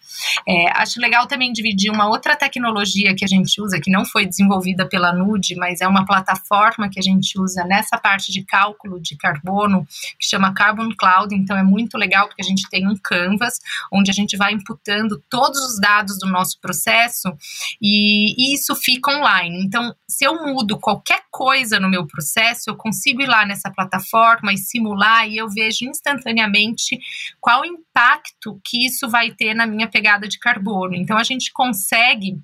É, 0.48 0.72
acho 0.79 1.00
legal 1.00 1.27
também 1.27 1.53
dividir 1.53 1.91
uma 1.91 2.08
outra 2.08 2.36
tecnologia 2.36 3.02
tecnologia 3.03 3.15
que 3.15 3.25
a 3.25 3.27
gente 3.27 3.62
usa, 3.62 3.79
que 3.79 3.91
não 3.91 4.05
foi 4.05 4.25
desenvolvida 4.25 4.88
pela 4.88 5.12
NUD, 5.13 5.55
mas 5.55 5.81
é 5.81 5.88
uma 5.88 6.05
plataforma 6.05 6.89
que 6.89 7.00
a 7.00 7.01
gente 7.01 7.39
usa 7.39 7.63
nessa 7.65 7.98
parte 7.98 8.31
de 8.31 8.43
cálculo 8.43 9.01
de 9.01 9.17
carbono, 9.17 9.86
que 10.19 10.27
chama 10.27 10.53
Carbon 10.53 10.89
Cloud. 10.98 11.36
Então 11.36 11.57
é 11.57 11.63
muito 11.63 11.98
legal 11.98 12.27
porque 12.27 12.41
a 12.41 12.45
gente 12.45 12.69
tem 12.69 12.88
um 12.88 12.95
canvas 12.95 13.60
onde 13.91 14.10
a 14.10 14.13
gente 14.13 14.38
vai 14.38 14.53
imputando 14.53 15.22
todos 15.29 15.60
os 15.60 15.79
dados 15.79 16.17
do 16.19 16.27
nosso 16.27 16.60
processo 16.62 17.36
e, 17.81 18.53
isso 18.53 18.75
fica 18.75 19.12
online. 19.12 19.63
Então, 19.65 19.95
se 20.07 20.25
eu 20.25 20.36
mudo 20.36 20.79
qualquer 20.79 21.24
coisa 21.31 21.79
no 21.79 21.89
meu 21.89 22.05
processo, 22.05 22.69
eu 22.69 22.75
consigo 22.75 23.22
ir 23.22 23.27
lá 23.27 23.45
nessa 23.45 23.72
plataforma 23.72 24.53
e 24.53 24.57
simular 24.57 25.27
e 25.27 25.38
eu 25.38 25.50
vejo 25.50 25.86
instantaneamente 25.86 27.00
qual 27.41 27.62
o 27.62 27.65
impacto 27.65 28.60
que 28.63 28.86
isso 28.86 29.10
vai 29.10 29.31
ter 29.31 29.53
na 29.53 29.65
minha 29.65 29.88
pegada 29.88 30.27
de 30.27 30.38
carbono. 30.38 30.95
Então, 30.95 31.17
a 31.17 31.24
gente 31.24 31.51
consegue 31.51 32.38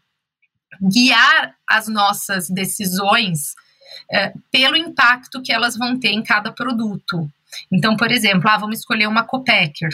guiar 0.81 1.55
as 1.67 1.87
nossas 1.87 2.49
decisões 2.49 3.53
é, 4.11 4.33
pelo 4.51 4.75
impacto 4.75 5.41
que 5.41 5.51
elas 5.51 5.77
vão 5.77 5.99
ter 5.99 6.09
em 6.09 6.23
cada 6.23 6.51
produto. 6.51 7.29
Então, 7.71 7.95
por 7.95 8.11
exemplo, 8.11 8.49
ah, 8.49 8.57
vamos 8.57 8.79
escolher 8.79 9.07
uma 9.07 9.23
Copacker. 9.23 9.89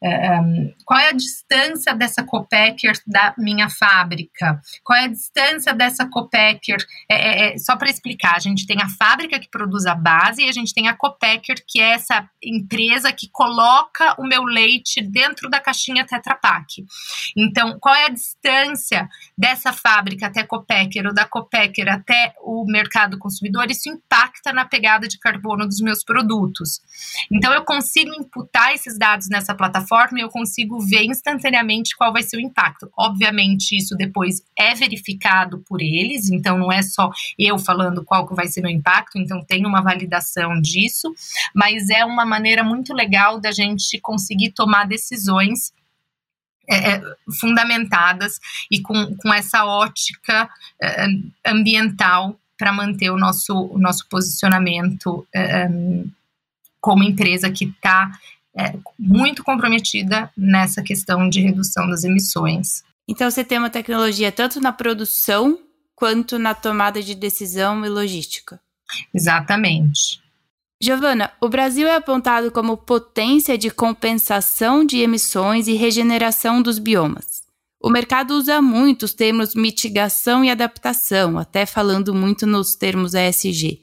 Um, 0.00 0.72
qual 0.84 1.00
é 1.00 1.08
a 1.08 1.12
distância 1.12 1.92
dessa 1.92 2.22
Copacker 2.22 2.94
da 3.06 3.34
minha 3.36 3.68
fábrica? 3.68 4.60
Qual 4.84 4.96
é 4.96 5.04
a 5.04 5.08
distância 5.08 5.74
dessa 5.74 6.06
Copacker? 6.06 6.78
É, 7.10 7.14
é, 7.16 7.54
é, 7.54 7.58
só 7.58 7.76
para 7.76 7.90
explicar, 7.90 8.36
a 8.36 8.40
gente 8.40 8.66
tem 8.66 8.80
a 8.80 8.88
fábrica 8.88 9.40
que 9.40 9.50
produz 9.50 9.86
a 9.86 9.94
base 9.94 10.42
e 10.42 10.48
a 10.48 10.52
gente 10.52 10.72
tem 10.72 10.88
a 10.88 10.94
Copacker, 10.94 11.64
que 11.66 11.80
é 11.80 11.94
essa 11.94 12.28
empresa 12.42 13.12
que 13.12 13.28
coloca 13.30 14.14
o 14.18 14.26
meu 14.26 14.44
leite 14.44 15.02
dentro 15.02 15.50
da 15.50 15.60
caixinha 15.60 16.06
Tetra 16.06 16.36
Pak. 16.36 16.84
Então, 17.36 17.76
qual 17.80 17.94
é 17.94 18.06
a 18.06 18.10
distância 18.10 19.08
dessa 19.36 19.72
fábrica 19.72 20.26
até 20.26 20.44
Copacker 20.44 21.06
ou 21.06 21.14
da 21.14 21.24
Copacker 21.24 21.92
até 21.92 22.34
o 22.40 22.64
mercado 22.66 23.18
consumidor? 23.18 23.68
Isso 23.68 23.88
impacta 23.88 24.52
na 24.52 24.64
pegada 24.64 25.08
de 25.08 25.18
carbono 25.18 25.66
dos 25.66 25.80
meus 25.80 26.04
produtos. 26.04 26.80
Então, 27.30 27.52
eu 27.52 27.64
consigo 27.64 28.12
imputar 28.14 28.72
esses 28.74 28.98
dados 28.98 29.28
nessa 29.28 29.54
plataforma 29.54 30.18
e 30.18 30.22
eu 30.22 30.28
consigo 30.28 30.80
ver 30.80 31.04
instantaneamente 31.04 31.96
qual 31.96 32.12
vai 32.12 32.22
ser 32.22 32.36
o 32.36 32.40
impacto. 32.40 32.90
Obviamente, 32.96 33.76
isso 33.76 33.96
depois 33.96 34.42
é 34.56 34.74
verificado 34.74 35.58
por 35.68 35.80
eles, 35.80 36.30
então 36.30 36.58
não 36.58 36.72
é 36.72 36.82
só 36.82 37.10
eu 37.38 37.58
falando 37.58 38.04
qual 38.04 38.26
que 38.26 38.34
vai 38.34 38.46
ser 38.46 38.60
meu 38.60 38.70
impacto, 38.70 39.18
então 39.18 39.44
tem 39.44 39.66
uma 39.66 39.82
validação 39.82 40.60
disso, 40.60 41.12
mas 41.54 41.90
é 41.90 42.04
uma 42.04 42.24
maneira 42.24 42.62
muito 42.62 42.92
legal 42.92 43.40
da 43.40 43.52
gente 43.52 44.00
conseguir 44.00 44.52
tomar 44.52 44.86
decisões 44.86 45.72
é, 46.70 46.96
é 46.96 47.02
fundamentadas 47.40 48.38
e 48.70 48.80
com, 48.80 49.16
com 49.16 49.32
essa 49.32 49.64
ótica 49.64 50.48
é, 50.82 51.06
ambiental 51.46 52.38
para 52.58 52.72
manter 52.72 53.10
o 53.10 53.16
nosso, 53.16 53.54
o 53.54 53.78
nosso 53.78 54.06
posicionamento 54.08 55.26
é 55.34 55.68
como 56.80 57.02
empresa 57.02 57.50
que 57.50 57.66
está 57.66 58.10
é, 58.56 58.74
muito 58.98 59.44
comprometida 59.44 60.30
nessa 60.36 60.82
questão 60.82 61.28
de 61.28 61.40
redução 61.40 61.88
das 61.88 62.04
emissões. 62.04 62.82
Então 63.08 63.30
você 63.30 63.44
tem 63.44 63.58
uma 63.58 63.70
tecnologia 63.70 64.30
tanto 64.30 64.60
na 64.60 64.72
produção 64.72 65.58
quanto 65.94 66.38
na 66.38 66.54
tomada 66.54 67.02
de 67.02 67.14
decisão 67.14 67.84
e 67.84 67.88
logística. 67.88 68.60
Exatamente. 69.14 70.20
Giovana, 70.80 71.32
o 71.40 71.48
Brasil 71.48 71.88
é 71.88 71.96
apontado 71.96 72.52
como 72.52 72.76
potência 72.76 73.58
de 73.58 73.68
compensação 73.68 74.84
de 74.84 74.98
emissões 74.98 75.66
e 75.66 75.74
regeneração 75.74 76.62
dos 76.62 76.78
biomas. 76.78 77.42
O 77.80 77.90
mercado 77.90 78.32
usa 78.32 78.62
muito 78.62 79.04
os 79.04 79.12
termos 79.12 79.54
mitigação 79.54 80.44
e 80.44 80.50
adaptação, 80.50 81.38
até 81.38 81.66
falando 81.66 82.14
muito 82.14 82.46
nos 82.46 82.74
termos 82.76 83.14
ESG. 83.14 83.82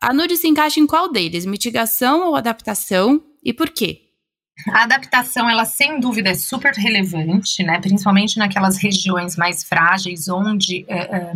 A 0.00 0.14
NUD 0.14 0.34
se 0.36 0.48
encaixa 0.48 0.80
em 0.80 0.86
qual 0.86 1.12
deles? 1.12 1.44
Mitigação 1.44 2.26
ou 2.28 2.34
adaptação? 2.34 3.22
E 3.44 3.52
por 3.52 3.68
quê? 3.68 4.00
A 4.68 4.84
adaptação, 4.84 5.48
ela 5.48 5.66
sem 5.66 6.00
dúvida 6.00 6.30
é 6.30 6.34
super 6.34 6.72
relevante, 6.72 7.62
né? 7.62 7.78
principalmente 7.80 8.38
naquelas 8.38 8.78
regiões 8.78 9.36
mais 9.36 9.62
frágeis, 9.62 10.26
onde 10.28 10.86
é, 10.88 11.32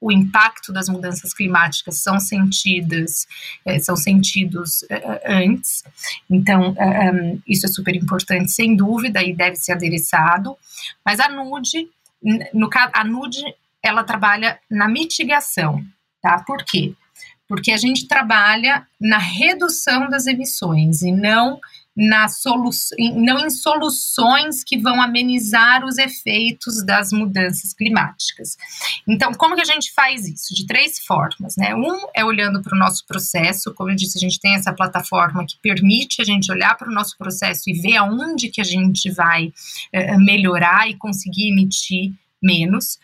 o 0.00 0.10
impacto 0.10 0.72
das 0.72 0.88
mudanças 0.88 1.34
climáticas 1.34 2.02
são 2.02 2.18
sentidas, 2.18 3.26
é, 3.64 3.78
são 3.78 3.94
sentidos 3.94 4.82
é, 4.90 5.22
antes. 5.26 5.82
Então, 6.30 6.74
isso 7.46 7.66
é 7.66 7.68
super 7.68 7.94
importante, 7.94 8.50
sem 8.52 8.74
dúvida, 8.74 9.22
e 9.22 9.34
deve 9.34 9.56
ser 9.56 9.72
adereçado. 9.72 10.56
Mas 11.04 11.20
a 11.20 11.28
NUD, 11.28 11.88
no 12.54 12.70
a 12.72 13.04
NUD, 13.04 13.36
ela 13.82 14.02
trabalha 14.02 14.58
na 14.70 14.88
mitigação, 14.88 15.84
tá? 16.22 16.42
Por 16.46 16.64
quê? 16.64 16.94
Porque 17.48 17.72
a 17.72 17.76
gente 17.76 18.06
trabalha 18.06 18.86
na 19.00 19.18
redução 19.18 20.08
das 20.08 20.26
emissões 20.26 21.02
e 21.02 21.12
não 21.12 21.60
na 21.96 22.28
solu 22.28 22.68
não 23.14 23.46
em 23.46 23.48
soluções 23.48 24.62
que 24.62 24.76
vão 24.76 25.00
amenizar 25.00 25.82
os 25.82 25.96
efeitos 25.96 26.84
das 26.84 27.10
mudanças 27.10 27.72
climáticas. 27.72 28.58
Então, 29.08 29.32
como 29.32 29.54
que 29.54 29.62
a 29.62 29.64
gente 29.64 29.92
faz 29.94 30.28
isso? 30.28 30.54
De 30.54 30.66
três 30.66 30.98
formas, 30.98 31.56
né? 31.56 31.74
Um 31.74 32.06
é 32.14 32.22
olhando 32.22 32.60
para 32.60 32.76
o 32.76 32.78
nosso 32.78 33.06
processo, 33.06 33.72
como 33.72 33.90
eu 33.90 33.96
disse, 33.96 34.18
a 34.18 34.20
gente 34.20 34.38
tem 34.38 34.54
essa 34.54 34.74
plataforma 34.74 35.46
que 35.46 35.56
permite 35.62 36.20
a 36.20 36.24
gente 36.24 36.52
olhar 36.52 36.76
para 36.76 36.90
o 36.90 36.94
nosso 36.94 37.16
processo 37.16 37.70
e 37.70 37.72
ver 37.72 37.96
aonde 37.96 38.50
que 38.50 38.60
a 38.60 38.64
gente 38.64 39.10
vai 39.10 39.46
uh, 39.46 40.20
melhorar 40.20 40.90
e 40.90 40.96
conseguir 40.96 41.48
emitir 41.48 42.12
menos. 42.42 42.98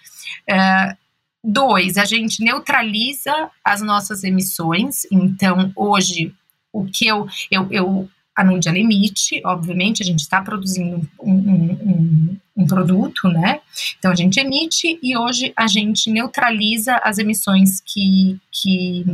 Uh, 0.51 1.02
Dois, 1.45 1.97
a 1.97 2.05
gente 2.05 2.43
neutraliza 2.43 3.51
as 3.65 3.83
nossas 3.83 4.23
emissões. 4.23 5.07
Então, 5.11 5.73
hoje, 5.75 6.33
o 6.73 6.85
que 6.85 7.07
eu, 7.07 7.27
eu, 7.51 7.69
eu 7.71 8.11
a 8.35 8.43
Nude 8.43 8.69
emite, 8.69 9.43
obviamente, 9.45 10.03
a 10.03 10.07
gente 10.07 10.21
está 10.21 10.41
produzindo 10.41 11.07
um, 11.21 11.33
um, 11.33 11.73
um, 11.73 12.37
um, 12.57 12.67
produto, 12.67 13.29
né? 13.29 13.61
Então 13.99 14.11
a 14.11 14.15
gente 14.15 14.41
emite 14.41 14.99
e 15.03 15.17
hoje 15.17 15.53
a 15.55 15.67
gente 15.67 16.11
neutraliza 16.11 16.97
as 17.03 17.19
emissões 17.19 17.83
que, 17.83 18.41
que, 18.51 19.05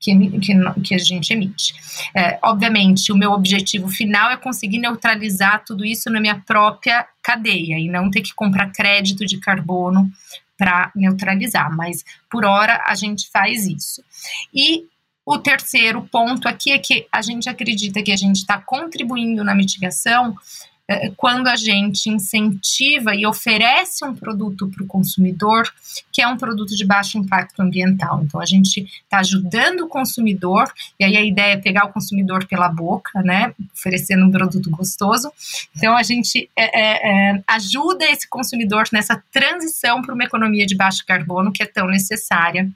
que, 0.00 0.38
que, 0.38 0.80
que 0.82 0.94
a 0.94 0.98
gente 0.98 1.30
emite. 1.30 1.74
É, 2.14 2.38
obviamente, 2.42 3.12
o 3.12 3.16
meu 3.16 3.32
objetivo 3.32 3.88
final 3.88 4.30
é 4.30 4.36
conseguir 4.36 4.78
neutralizar 4.78 5.62
tudo 5.66 5.84
isso 5.84 6.08
na 6.08 6.20
minha 6.20 6.40
própria 6.46 7.06
cadeia 7.22 7.78
e 7.78 7.86
não 7.88 8.10
ter 8.10 8.22
que 8.22 8.34
comprar 8.34 8.72
crédito 8.72 9.26
de 9.26 9.38
carbono 9.38 10.10
para 10.62 10.92
neutralizar, 10.94 11.76
mas 11.76 12.04
por 12.30 12.44
hora 12.44 12.80
a 12.86 12.94
gente 12.94 13.28
faz 13.30 13.66
isso. 13.66 14.00
E 14.54 14.86
o 15.26 15.36
terceiro 15.36 16.02
ponto 16.02 16.46
aqui 16.46 16.70
é 16.70 16.78
que 16.78 17.04
a 17.10 17.20
gente 17.20 17.48
acredita 17.48 18.00
que 18.00 18.12
a 18.12 18.16
gente 18.16 18.36
está 18.36 18.60
contribuindo 18.60 19.42
na 19.42 19.56
mitigação 19.56 20.36
quando 21.16 21.46
a 21.46 21.56
gente 21.56 22.10
incentiva 22.10 23.14
e 23.14 23.26
oferece 23.26 24.04
um 24.04 24.14
produto 24.14 24.68
para 24.68 24.84
o 24.84 24.86
consumidor 24.86 25.72
que 26.12 26.20
é 26.20 26.26
um 26.26 26.36
produto 26.36 26.74
de 26.74 26.84
baixo 26.84 27.18
impacto 27.18 27.60
ambiental. 27.60 28.22
Então, 28.22 28.40
a 28.40 28.44
gente 28.44 28.80
está 29.04 29.18
ajudando 29.18 29.80
o 29.80 29.88
consumidor, 29.88 30.72
e 30.98 31.04
aí 31.04 31.16
a 31.16 31.22
ideia 31.22 31.54
é 31.54 31.56
pegar 31.56 31.84
o 31.84 31.92
consumidor 31.92 32.46
pela 32.46 32.68
boca, 32.68 33.22
né, 33.22 33.54
oferecendo 33.74 34.26
um 34.26 34.30
produto 34.30 34.70
gostoso. 34.70 35.32
Então, 35.76 35.96
a 35.96 36.02
gente 36.02 36.50
é, 36.56 36.80
é, 36.80 37.32
é 37.32 37.42
ajuda 37.46 38.04
esse 38.04 38.28
consumidor 38.28 38.84
nessa 38.92 39.22
transição 39.32 40.02
para 40.02 40.14
uma 40.14 40.24
economia 40.24 40.66
de 40.66 40.76
baixo 40.76 41.04
carbono 41.06 41.52
que 41.52 41.62
é 41.62 41.66
tão 41.66 41.86
necessária 41.86 42.70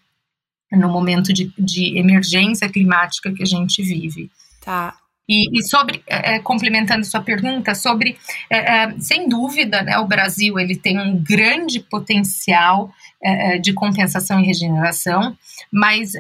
no 0.73 0.89
momento 0.89 1.33
de, 1.33 1.53
de 1.59 1.99
emergência 1.99 2.69
climática 2.69 3.33
que 3.33 3.43
a 3.43 3.47
gente 3.47 3.83
vive. 3.83 4.31
Tá. 4.61 4.97
E, 5.28 5.59
e, 5.59 5.62
sobre, 5.64 6.02
é, 6.06 6.35
é, 6.35 6.38
complementando 6.38 7.04
sua 7.04 7.21
pergunta, 7.21 7.75
sobre, 7.75 8.16
é, 8.49 8.85
é, 8.85 8.95
sem 8.99 9.28
dúvida, 9.28 9.83
né, 9.83 9.99
o 9.99 10.06
Brasil 10.06 10.59
ele 10.59 10.76
tem 10.76 10.99
um 10.99 11.23
grande 11.23 11.80
potencial 11.80 12.90
é, 13.23 13.59
de 13.59 13.73
compensação 13.73 14.40
e 14.40 14.47
regeneração, 14.47 15.37
mas 15.73 16.12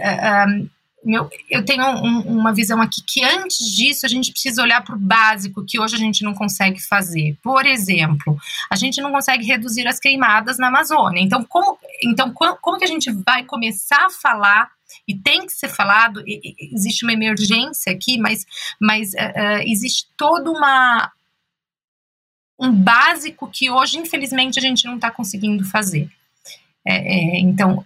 meu, 1.06 1.30
eu 1.48 1.64
tenho 1.64 1.84
um, 1.84 2.20
uma 2.22 2.52
visão 2.52 2.82
aqui 2.82 3.00
que 3.06 3.22
antes 3.22 3.58
disso 3.76 4.04
a 4.04 4.08
gente 4.08 4.32
precisa 4.32 4.60
olhar 4.60 4.82
para 4.82 4.96
o 4.96 4.98
básico 4.98 5.64
que 5.64 5.78
hoje 5.78 5.94
a 5.94 5.98
gente 5.98 6.24
não 6.24 6.34
consegue 6.34 6.82
fazer. 6.82 7.36
Por 7.44 7.64
exemplo, 7.64 8.36
a 8.68 8.74
gente 8.74 9.00
não 9.00 9.12
consegue 9.12 9.46
reduzir 9.46 9.86
as 9.86 10.00
queimadas 10.00 10.58
na 10.58 10.66
Amazônia. 10.66 11.22
Então, 11.22 11.44
como, 11.44 11.78
então, 12.02 12.32
como 12.34 12.76
que 12.76 12.84
a 12.84 12.88
gente 12.88 13.12
vai 13.24 13.44
começar 13.44 14.06
a 14.06 14.10
falar 14.10 14.68
e 15.06 15.14
tem 15.14 15.46
que 15.46 15.52
ser 15.52 15.68
falado, 15.68 16.22
existe 16.26 17.04
uma 17.04 17.12
emergência 17.12 17.92
aqui, 17.92 18.18
mas, 18.18 18.46
mas 18.80 19.12
uh, 19.12 19.62
existe 19.64 20.08
toda 20.16 20.50
uma 20.50 21.12
um 22.58 22.72
básico 22.72 23.50
que 23.50 23.70
hoje, 23.70 23.98
infelizmente, 23.98 24.58
a 24.58 24.62
gente 24.62 24.86
não 24.86 24.96
está 24.96 25.10
conseguindo 25.10 25.64
fazer. 25.64 26.10
É, 26.86 26.94
é, 26.94 27.40
então, 27.40 27.84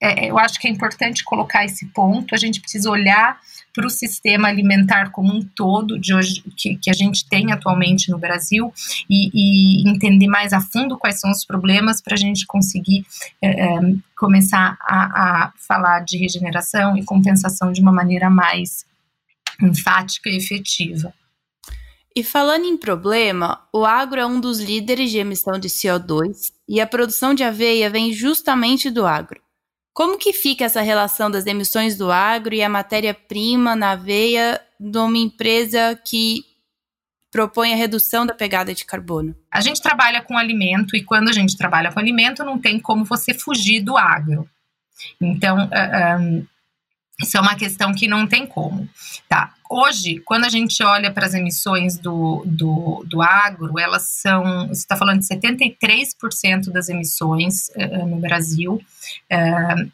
é, 0.00 0.30
eu 0.30 0.38
acho 0.38 0.60
que 0.60 0.68
é 0.68 0.70
importante 0.70 1.24
colocar 1.24 1.64
esse 1.64 1.86
ponto. 1.86 2.34
A 2.34 2.38
gente 2.38 2.60
precisa 2.60 2.90
olhar 2.90 3.40
para 3.76 3.86
o 3.86 3.90
sistema 3.90 4.48
alimentar 4.48 5.10
como 5.10 5.34
um 5.34 5.42
todo 5.42 5.98
de 5.98 6.14
hoje 6.14 6.42
que, 6.56 6.76
que 6.76 6.88
a 6.88 6.94
gente 6.94 7.28
tem 7.28 7.52
atualmente 7.52 8.10
no 8.10 8.16
Brasil 8.16 8.72
e, 9.08 9.30
e, 9.34 9.90
entender 9.90 10.26
mais 10.26 10.54
a 10.54 10.62
fundo 10.62 10.96
quais 10.96 11.20
são 11.20 11.30
os 11.30 11.44
problemas 11.44 12.00
para 12.00 12.14
a 12.14 12.16
gente 12.16 12.46
conseguir 12.46 13.04
é, 13.42 13.48
é, 13.48 13.80
começar 14.16 14.78
a, 14.80 15.44
a 15.44 15.52
falar 15.68 16.00
de 16.00 16.16
regeneração 16.16 16.96
e 16.96 17.04
compensação 17.04 17.70
de 17.70 17.82
uma 17.82 17.92
maneira 17.92 18.30
mais 18.30 18.86
enfática 19.62 20.30
e 20.30 20.38
efetiva. 20.38 21.12
E 22.14 22.24
falando 22.24 22.64
em 22.64 22.78
problema, 22.78 23.60
o 23.70 23.84
agro 23.84 24.18
é 24.18 24.24
um 24.24 24.40
dos 24.40 24.58
líderes 24.58 25.10
de 25.10 25.18
emissão 25.18 25.58
de 25.58 25.68
CO2 25.68 26.50
e 26.66 26.80
a 26.80 26.86
produção 26.86 27.34
de 27.34 27.44
aveia 27.44 27.90
vem 27.90 28.10
justamente 28.10 28.88
do 28.88 29.04
agro. 29.04 29.45
Como 29.96 30.18
que 30.18 30.34
fica 30.34 30.66
essa 30.66 30.82
relação 30.82 31.30
das 31.30 31.46
emissões 31.46 31.96
do 31.96 32.12
agro 32.12 32.54
e 32.54 32.62
a 32.62 32.68
matéria-prima 32.68 33.74
na 33.74 33.92
aveia 33.92 34.60
de 34.78 34.98
uma 34.98 35.16
empresa 35.16 35.98
que 36.04 36.44
propõe 37.32 37.72
a 37.72 37.76
redução 37.76 38.26
da 38.26 38.34
pegada 38.34 38.74
de 38.74 38.84
carbono? 38.84 39.34
A 39.50 39.62
gente 39.62 39.80
trabalha 39.80 40.20
com 40.20 40.36
alimento 40.36 40.94
e 40.94 41.02
quando 41.02 41.30
a 41.30 41.32
gente 41.32 41.56
trabalha 41.56 41.90
com 41.90 41.98
alimento 41.98 42.44
não 42.44 42.58
tem 42.58 42.78
como 42.78 43.06
você 43.06 43.32
fugir 43.32 43.80
do 43.80 43.96
agro. 43.96 44.46
Então, 45.18 45.56
um, 46.20 46.46
isso 47.20 47.36
é 47.36 47.40
uma 47.40 47.54
questão 47.54 47.94
que 47.94 48.06
não 48.06 48.26
tem 48.26 48.46
como. 48.46 48.88
Tá. 49.28 49.54
Hoje, 49.70 50.20
quando 50.20 50.44
a 50.44 50.48
gente 50.48 50.82
olha 50.82 51.10
para 51.10 51.26
as 51.26 51.34
emissões 51.34 51.98
do, 51.98 52.42
do, 52.46 53.04
do 53.08 53.22
agro, 53.22 53.78
elas 53.78 54.10
são, 54.10 54.68
você 54.68 54.80
está 54.80 54.96
falando 54.96 55.20
de 55.20 55.26
73% 55.26 56.70
das 56.70 56.88
emissões 56.88 57.68
uh, 57.70 58.06
no 58.06 58.16
Brasil. 58.16 58.74
Uh, 59.32 59.90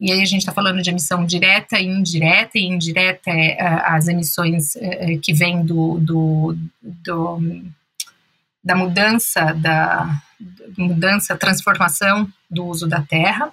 e 0.00 0.10
aí 0.10 0.20
a 0.20 0.26
gente 0.26 0.40
está 0.40 0.52
falando 0.52 0.82
de 0.82 0.90
emissão 0.90 1.24
direta 1.24 1.78
e 1.78 1.86
indireta, 1.86 2.58
e 2.58 2.64
indireta 2.64 3.30
é 3.30 3.56
uh, 3.62 3.82
as 3.84 4.08
emissões 4.08 4.72
que 5.22 5.32
vêm 5.32 5.64
do, 5.64 5.98
do, 6.00 6.56
do, 6.82 7.62
da 8.62 8.74
mudança, 8.74 9.52
da 9.54 10.20
mudança, 10.76 11.36
transformação 11.36 12.28
do 12.50 12.66
uso 12.66 12.88
da 12.88 13.02
terra, 13.02 13.52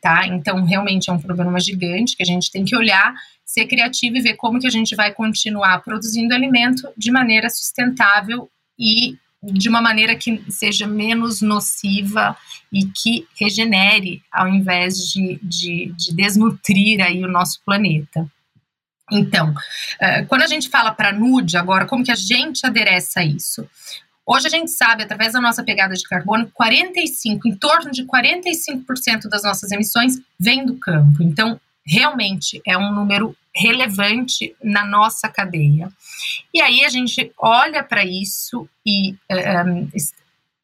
tá? 0.00 0.26
Então, 0.26 0.64
realmente 0.64 1.10
é 1.10 1.12
um 1.12 1.20
problema 1.20 1.58
gigante 1.60 2.16
que 2.16 2.22
a 2.22 2.26
gente 2.26 2.50
tem 2.50 2.64
que 2.64 2.76
olhar 2.76 3.14
ser 3.44 3.66
criativo 3.66 4.16
e 4.16 4.22
ver 4.22 4.34
como 4.34 4.58
que 4.58 4.66
a 4.66 4.70
gente 4.70 4.96
vai 4.96 5.12
continuar 5.12 5.82
produzindo 5.82 6.34
alimento 6.34 6.88
de 6.96 7.10
maneira 7.10 7.50
sustentável 7.50 8.48
e 8.78 9.18
de 9.42 9.68
uma 9.68 9.82
maneira 9.82 10.14
que 10.16 10.42
seja 10.48 10.86
menos 10.86 11.42
nociva 11.42 12.36
e 12.72 12.86
que 12.86 13.26
regenere, 13.38 14.22
ao 14.30 14.48
invés 14.48 14.96
de, 15.08 15.38
de, 15.42 15.92
de 15.96 16.14
desnutrir 16.14 17.04
aí 17.04 17.22
o 17.24 17.28
nosso 17.28 17.60
planeta. 17.64 18.26
Então, 19.10 19.52
eh, 20.00 20.24
quando 20.24 20.42
a 20.42 20.46
gente 20.46 20.70
fala 20.70 20.92
para 20.92 21.12
nude 21.12 21.56
agora, 21.56 21.86
como 21.86 22.04
que 22.04 22.12
a 22.12 22.16
gente 22.16 22.64
adereça 22.64 23.22
isso? 23.22 23.68
Hoje 24.24 24.46
a 24.46 24.50
gente 24.50 24.70
sabe, 24.70 25.02
através 25.02 25.32
da 25.32 25.40
nossa 25.40 25.64
pegada 25.64 25.94
de 25.94 26.04
carbono, 26.04 26.50
45, 26.54 27.48
em 27.48 27.56
torno 27.56 27.90
de 27.90 28.04
45% 28.04 29.28
das 29.28 29.42
nossas 29.42 29.70
emissõões 29.72 30.20
vem 30.38 30.64
do 30.64 30.76
campo. 30.76 31.22
Então, 31.22 31.60
realmente 31.84 32.62
é 32.66 32.78
um 32.78 32.92
número 32.92 33.36
relevante 33.54 34.54
na 34.62 34.84
nossa 34.84 35.28
cadeia. 35.28 35.90
E 36.54 36.60
aí 36.62 36.84
a 36.84 36.88
gente 36.88 37.32
olha 37.36 37.82
para 37.82 38.04
isso 38.04 38.68
e 38.86 39.14
um, 39.30 39.88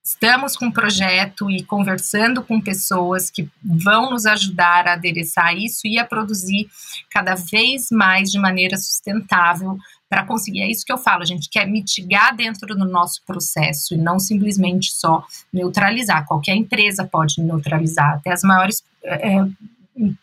estamos 0.02 0.56
com 0.56 0.66
um 0.66 0.72
projeto 0.72 1.50
e 1.50 1.62
conversando 1.62 2.42
com 2.42 2.60
pessoas 2.60 3.30
que 3.30 3.48
vão 3.62 4.10
nos 4.10 4.24
ajudar 4.24 4.88
a 4.88 4.94
adereçar 4.94 5.54
isso 5.54 5.86
e 5.86 5.98
a 5.98 6.04
produzir 6.04 6.68
cada 7.10 7.34
vez 7.34 7.88
mais 7.90 8.30
de 8.30 8.38
maneira 8.38 8.76
sustentável 8.76 9.76
para 10.08 10.24
conseguir. 10.24 10.62
É 10.62 10.70
isso 10.70 10.84
que 10.84 10.92
eu 10.92 10.98
falo, 10.98 11.22
a 11.22 11.26
gente 11.26 11.48
quer 11.50 11.66
mitigar 11.66 12.34
dentro 12.34 12.74
do 12.74 12.84
nosso 12.84 13.22
processo 13.26 13.94
e 13.94 13.98
não 13.98 14.18
simplesmente 14.18 14.92
só 14.92 15.24
neutralizar. 15.52 16.26
Qualquer 16.26 16.56
empresa 16.56 17.04
pode 17.04 17.40
neutralizar, 17.42 18.14
até 18.14 18.32
as 18.32 18.42
maiores. 18.42 18.82
É, 19.04 19.36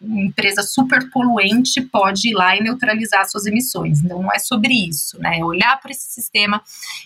empresa 0.02 0.64
super 0.64 1.10
poluente 1.12 1.82
pode 1.82 2.30
ir 2.30 2.34
lá 2.34 2.56
e 2.56 2.64
neutralizar 2.64 3.30
suas 3.30 3.46
emissões. 3.46 4.02
Então, 4.02 4.22
não 4.22 4.34
é 4.34 4.40
sobre 4.40 4.74
isso, 4.74 5.20
né? 5.20 5.40
É 5.40 5.44
olhar 5.44 5.80
para 5.80 5.92
esse 5.92 6.12
sistema 6.14 6.62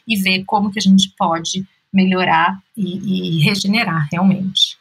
e 0.08 0.16
ver 0.16 0.44
como 0.46 0.72
que 0.72 0.80
a 0.80 0.82
gente 0.82 1.14
pode 1.18 1.66
melhorar 1.92 2.62
e, 2.78 3.40
e 3.40 3.44
regenerar 3.44 4.08
realmente. 4.12 4.78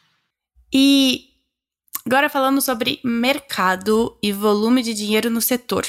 E 0.71 1.29
agora 2.05 2.29
falando 2.29 2.61
sobre 2.61 2.99
mercado 3.03 4.15
e 4.21 4.31
volume 4.31 4.83
de 4.83 4.93
dinheiro 4.93 5.29
no 5.29 5.41
setor. 5.41 5.85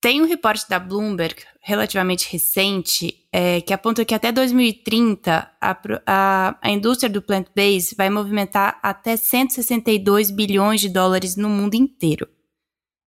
Tem 0.00 0.22
um 0.22 0.26
reporte 0.26 0.66
da 0.66 0.78
Bloomberg, 0.78 1.42
relativamente 1.60 2.26
recente, 2.32 3.22
é, 3.30 3.60
que 3.60 3.74
aponta 3.74 4.02
que 4.02 4.14
até 4.14 4.32
2030 4.32 5.50
a, 5.60 5.78
a, 6.06 6.58
a 6.62 6.70
indústria 6.70 7.10
do 7.10 7.20
plant-based 7.20 7.94
vai 7.96 8.08
movimentar 8.08 8.80
até 8.82 9.14
162 9.14 10.30
bilhões 10.30 10.80
de 10.80 10.88
dólares 10.88 11.36
no 11.36 11.50
mundo 11.50 11.74
inteiro. 11.74 12.26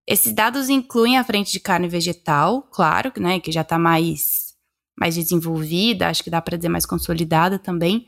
Esses 0.07 0.33
dados 0.33 0.69
incluem 0.69 1.17
a 1.17 1.23
frente 1.23 1.51
de 1.51 1.59
carne 1.59 1.87
vegetal, 1.87 2.61
claro, 2.71 3.11
né, 3.17 3.39
que 3.39 3.51
já 3.51 3.61
está 3.61 3.79
mais, 3.79 4.53
mais 4.95 5.15
desenvolvida, 5.15 6.09
acho 6.09 6.23
que 6.23 6.29
dá 6.29 6.41
para 6.41 6.57
dizer 6.57 6.69
mais 6.69 6.85
consolidada 6.85 7.57
também, 7.57 8.05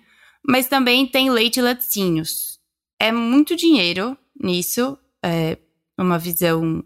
mas 0.48 0.68
também 0.68 1.08
tem 1.08 1.32
leite 1.32 1.58
e 1.58 1.64
laticínios. 1.64 2.60
É 3.00 3.12
muito 3.12 3.56
dinheiro 3.56 4.16
nisso, 4.40 4.96
é 5.24 5.58
uma 5.98 6.20
visão 6.20 6.84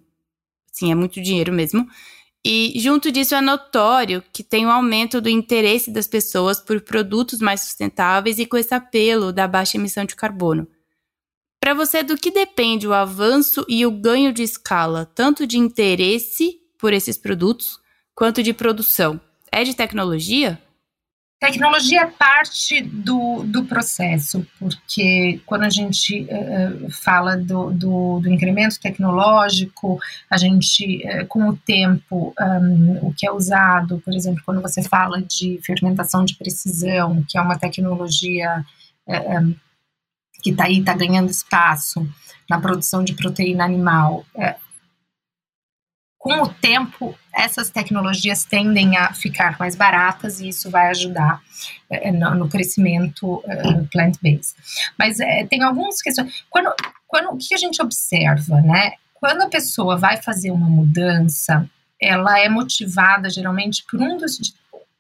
Sim, 0.72 0.92
é 0.92 0.96
muito 0.96 1.22
dinheiro 1.22 1.52
mesmo. 1.52 1.88
E 2.46 2.74
junto 2.78 3.12
disso 3.12 3.36
é 3.36 3.42
notório 3.42 4.24
que 4.32 4.44
tem 4.44 4.66
um 4.66 4.72
aumento 4.72 5.20
do 5.20 5.28
interesse 5.28 5.92
das 5.92 6.08
pessoas 6.08 6.60
por 6.60 6.80
produtos 6.82 7.40
mais 7.40 7.62
sustentáveis 7.62 8.40
e 8.40 8.46
com 8.46 8.56
esse 8.56 8.74
apelo 8.74 9.34
da 9.34 9.48
baixa 9.48 9.78
emissão 9.78 10.06
de 10.06 10.16
carbono. 10.16 10.68
Para 11.60 11.74
você, 11.74 12.02
do 12.02 12.18
que 12.18 12.32
depende 12.32 12.88
o 12.88 12.94
avanço 12.94 13.66
e 13.68 13.86
o 13.86 13.92
ganho 13.92 14.32
de 14.32 14.42
escala, 14.42 15.06
tanto 15.14 15.46
de 15.46 15.58
interesse 15.58 16.58
por 16.78 16.94
esses 16.94 17.18
produtos 17.18 17.78
quanto 18.16 18.42
de 18.42 18.54
produção? 18.54 19.20
É 19.52 19.64
de 19.64 19.76
tecnologia? 19.76 20.62
Tecnologia 21.40 22.02
é 22.02 22.06
parte 22.06 22.82
do, 22.82 23.44
do 23.44 23.64
processo, 23.64 24.46
porque 24.60 25.40
quando 25.46 25.64
a 25.64 25.70
gente 25.70 26.24
uh, 26.24 26.92
fala 26.92 27.38
do, 27.38 27.72
do, 27.72 28.20
do, 28.20 28.30
incremento 28.30 28.78
tecnológico, 28.78 29.98
a 30.30 30.36
gente, 30.36 31.02
uh, 31.08 31.26
com 31.28 31.48
o 31.48 31.56
tempo, 31.56 32.34
um, 32.38 33.08
o 33.08 33.14
que 33.14 33.26
é 33.26 33.32
usado, 33.32 34.02
por 34.04 34.14
exemplo, 34.14 34.44
quando 34.46 34.62
você 34.62 34.84
fala 34.84 35.22
de 35.22 35.58
fermentação 35.64 36.26
de 36.26 36.36
precisão, 36.36 37.24
que 37.26 37.38
é 37.38 37.42
uma 37.42 37.58
tecnologia 37.58 38.66
uh, 39.08 39.56
que 40.44 40.50
está 40.50 40.66
aí, 40.66 40.80
está 40.80 40.94
ganhando 40.94 41.30
espaço 41.30 42.06
na 42.50 42.60
produção 42.60 43.02
de 43.02 43.14
proteína 43.14 43.64
animal, 43.64 44.26
com 46.20 46.44
o 46.44 46.54
tempo, 46.54 47.18
essas 47.34 47.70
tecnologias 47.70 48.44
tendem 48.44 48.98
a 48.98 49.14
ficar 49.14 49.58
mais 49.58 49.74
baratas 49.74 50.42
e 50.42 50.50
isso 50.50 50.70
vai 50.70 50.90
ajudar 50.90 51.42
é, 51.90 52.12
no, 52.12 52.36
no, 52.36 52.50
crescimento 52.50 53.42
é, 53.48 53.82
plant-based. 53.90 54.54
Mas 54.98 55.22
é, 55.22 55.46
tem 55.46 55.64
algumas 55.64 56.02
questões. 56.02 56.44
Quando, 56.50 56.74
quando, 57.08 57.30
o 57.30 57.38
que 57.38 57.56
a 57.56 57.58
gente 57.58 57.82
observa, 57.82 58.60
né? 58.62 58.92
Quando 59.14 59.44
a 59.44 59.50
pessoa 59.50 59.98
vai 59.98 60.18
fazer 60.18 60.52
uma 60.52 60.70
mudança, 60.70 61.68
ela 62.02 62.38
é 62.38 62.50
motivada 62.50 63.30
geralmente 63.30 63.86
por 63.90 64.02
um 64.02 64.18
dos 64.18 64.54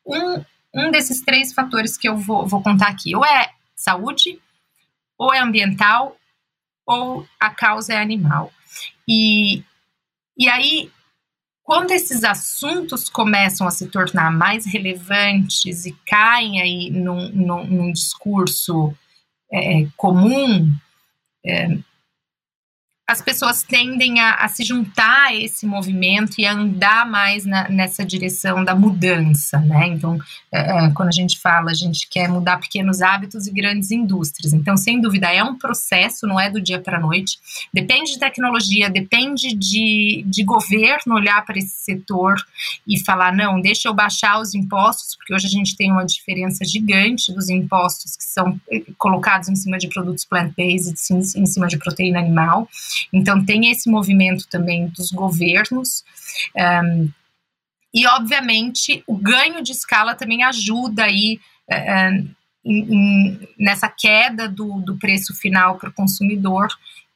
um, 0.06 0.44
um 0.74 0.90
desses 0.90 1.22
três 1.22 1.54
fatores 1.54 1.98
que 1.98 2.08
eu 2.08 2.16
vou, 2.16 2.48
vou 2.48 2.64
contar 2.64 2.88
aqui. 2.88 3.14
Ou 3.14 3.26
é 3.26 3.50
saúde, 3.76 4.40
ou 5.18 5.34
é 5.34 5.40
ambiental, 5.40 6.16
ou 6.86 7.28
a 7.38 7.50
causa 7.50 7.94
é 7.94 7.98
animal. 7.98 8.54
E, 9.06 9.64
e 10.38 10.48
aí 10.48 10.90
quando 11.70 11.92
esses 11.92 12.24
assuntos 12.24 13.10
começam 13.10 13.68
a 13.68 13.70
se 13.70 13.86
tornar 13.90 14.32
mais 14.32 14.66
relevantes 14.66 15.86
e 15.86 15.96
caem 16.04 16.60
aí 16.60 16.90
num, 16.90 17.30
num, 17.30 17.64
num 17.64 17.92
discurso 17.92 18.92
é, 19.54 19.86
comum, 19.96 20.74
é, 21.46 21.78
as 23.10 23.24
pessoas 23.24 23.64
tendem 23.64 24.20
a, 24.20 24.36
a, 24.36 24.48
se 24.48 24.64
juntar 24.64 25.30
a 25.30 25.36
esse 25.36 25.66
movimento 25.66 26.36
e 26.38 26.46
a 26.46 26.54
andar 26.54 27.10
mais 27.10 27.44
na, 27.44 27.68
nessa 27.68 28.06
direção 28.06 28.64
da 28.64 28.76
mudança, 28.76 29.58
né? 29.62 29.88
Então, 29.88 30.20
é, 30.52 30.86
é, 30.86 30.92
quando 30.92 31.08
a 31.08 31.12
gente 31.12 31.40
fala, 31.40 31.72
a 31.72 31.74
gente 31.74 32.08
quer 32.08 32.30
mudar 32.30 32.60
pequenos 32.60 33.02
hábitos 33.02 33.48
e 33.48 33.52
grandes 33.52 33.90
indústrias. 33.90 34.54
Então, 34.54 34.78
sem 34.78 35.02
dúvida, 35.02 35.26
é 35.28 35.44
um 35.44 35.58
processo, 35.58 36.28
não 36.28 36.40
é 36.40 36.52
do 36.52 36.62
dia 36.62 36.80
para 36.80 36.98
a 36.98 37.02
noite. 37.02 37.40
Depende 37.74 38.14
de 38.14 38.20
tecnologia, 38.20 38.92
depende 38.92 39.56
de, 39.56 40.24
de 40.28 40.44
governo 40.44 41.16
olhar 41.16 41.44
para 41.44 41.58
esse 41.58 41.84
setor 41.84 42.36
e 42.88 43.04
falar: 43.04 43.36
não, 43.36 43.60
deixa 43.60 43.88
eu 43.88 43.94
baixar 43.94 44.40
os 44.40 44.54
impostos, 44.54 45.16
porque 45.16 45.34
hoje 45.34 45.48
a 45.48 45.50
gente 45.52 45.76
tem 45.76 45.92
uma 45.92 46.06
diferença 46.06 46.64
gigante 46.64 47.34
dos 47.34 47.50
impostos 47.50 48.16
que 48.16 48.24
são 48.24 48.62
eh, 48.72 48.84
colocados 49.00 49.50
em 49.50 49.56
cima 49.56 49.80
de 49.80 49.88
produtos 49.88 50.26
plant-based, 50.26 50.94
em 51.36 51.46
cima 51.48 51.66
de 51.66 51.78
proteína 51.80 52.20
animal. 52.20 52.70
Então, 53.12 53.44
tem 53.44 53.72
esse 53.72 53.90
movimento 53.90 54.48
também 54.50 54.88
dos 54.88 55.12
governos. 55.12 56.04
Um, 56.56 57.10
e, 57.94 58.06
obviamente, 58.08 59.04
o 59.08 59.16
ganho 59.16 59.64
de 59.64 59.72
escala 59.72 60.16
também 60.16 60.44
ajuda 60.44 61.04
aí 61.06 61.40
em, 62.64 63.40
nessa 63.58 63.90
queda 63.90 64.48
do, 64.48 64.82
do 64.82 64.98
preço 64.98 65.34
final 65.34 65.78
para 65.78 65.90
o 65.90 65.94
consumidor 65.94 66.68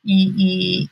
e, 0.03 0.83
e, 0.83 0.89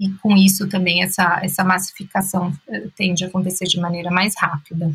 e, 0.00 0.10
com 0.22 0.36
isso 0.36 0.68
também 0.68 1.02
essa, 1.02 1.40
essa 1.42 1.64
massificação 1.64 2.52
tende 2.94 3.24
a 3.24 3.28
acontecer 3.28 3.64
de 3.64 3.80
maneira 3.80 4.10
mais 4.10 4.34
rápida. 4.36 4.92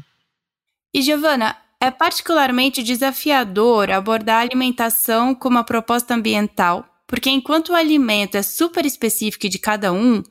E, 0.93 1.01
Giovana, 1.01 1.55
é 1.79 1.89
particularmente 1.89 2.83
desafiador 2.83 3.89
abordar 3.89 4.37
a 4.37 4.41
alimentação 4.41 5.33
como 5.33 5.57
uma 5.57 5.63
proposta 5.63 6.13
ambiental 6.13 6.85
porque 7.11 7.29
enquanto 7.29 7.69
o 7.69 7.75
alimento 7.75 8.37
é 8.37 8.41
super 8.41 8.85
específico 8.85 9.49
de 9.49 9.59
cada 9.59 9.91
um, 9.91 10.23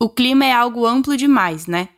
o 0.00 0.08
clima 0.08 0.44
é 0.44 0.52
algo 0.52 0.86
amplo 0.86 1.16
demais, 1.16 1.66
né? 1.66 1.88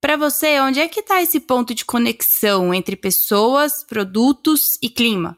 Para 0.00 0.16
você, 0.16 0.60
onde 0.60 0.78
é 0.78 0.86
que 0.86 1.00
está 1.00 1.20
esse 1.20 1.40
ponto 1.40 1.74
de 1.74 1.84
conexão 1.84 2.72
entre 2.72 2.94
pessoas, 2.94 3.82
produtos 3.82 4.78
e 4.80 4.88
clima? 4.88 5.36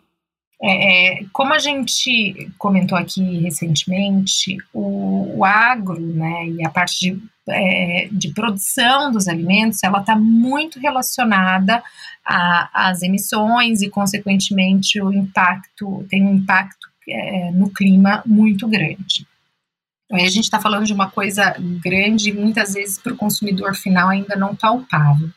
É, 0.63 1.23
é, 1.23 1.25
como 1.33 1.55
a 1.55 1.59
gente 1.59 2.53
comentou 2.59 2.99
aqui 2.99 3.23
recentemente, 3.39 4.59
o, 4.75 5.39
o 5.39 5.43
agro, 5.43 5.99
né, 5.99 6.49
e 6.49 6.63
a 6.63 6.69
parte 6.69 7.13
de, 7.13 7.23
é, 7.49 8.11
de 8.13 8.35
produção 8.35 9.11
dos 9.11 9.27
alimentos, 9.27 9.83
ela 9.83 10.01
está 10.01 10.15
muito 10.15 10.79
relacionada 10.79 11.83
às 12.23 13.01
emissões 13.01 13.81
e, 13.81 13.89
consequentemente, 13.89 15.01
o 15.01 15.11
impacto 15.11 16.05
tem 16.11 16.23
um 16.27 16.35
impacto 16.35 16.90
é, 17.09 17.51
no 17.53 17.71
clima 17.71 18.23
muito 18.27 18.69
grande. 18.69 19.27
Aí 20.13 20.27
a 20.27 20.31
gente 20.31 20.45
está 20.45 20.61
falando 20.61 20.87
de 20.87 20.93
uma 20.93 21.09
coisa 21.11 21.55
grande, 21.83 22.33
muitas 22.33 22.75
vezes 22.75 22.99
para 22.99 23.13
o 23.13 23.17
consumidor 23.17 23.77
final 23.77 24.09
ainda 24.09 24.35
não 24.35 24.57
palpável. 24.57 25.31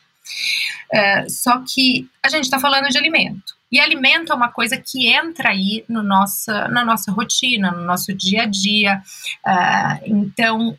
É, 0.92 1.28
só 1.28 1.62
que 1.66 2.08
a 2.24 2.28
gente 2.28 2.44
está 2.44 2.58
falando 2.58 2.88
de 2.88 2.98
alimento. 2.98 3.54
E 3.70 3.78
alimento 3.78 4.32
é 4.32 4.34
uma 4.34 4.50
coisa 4.50 4.76
que 4.76 5.08
entra 5.08 5.50
aí 5.50 5.84
no 5.88 6.02
nossa, 6.02 6.68
na 6.68 6.84
nossa 6.84 7.12
rotina, 7.12 7.70
no 7.70 7.84
nosso 7.84 8.12
dia 8.12 8.42
a 8.42 8.46
dia. 8.46 9.02
Uh, 9.44 10.00
então, 10.06 10.68
o 10.70 10.78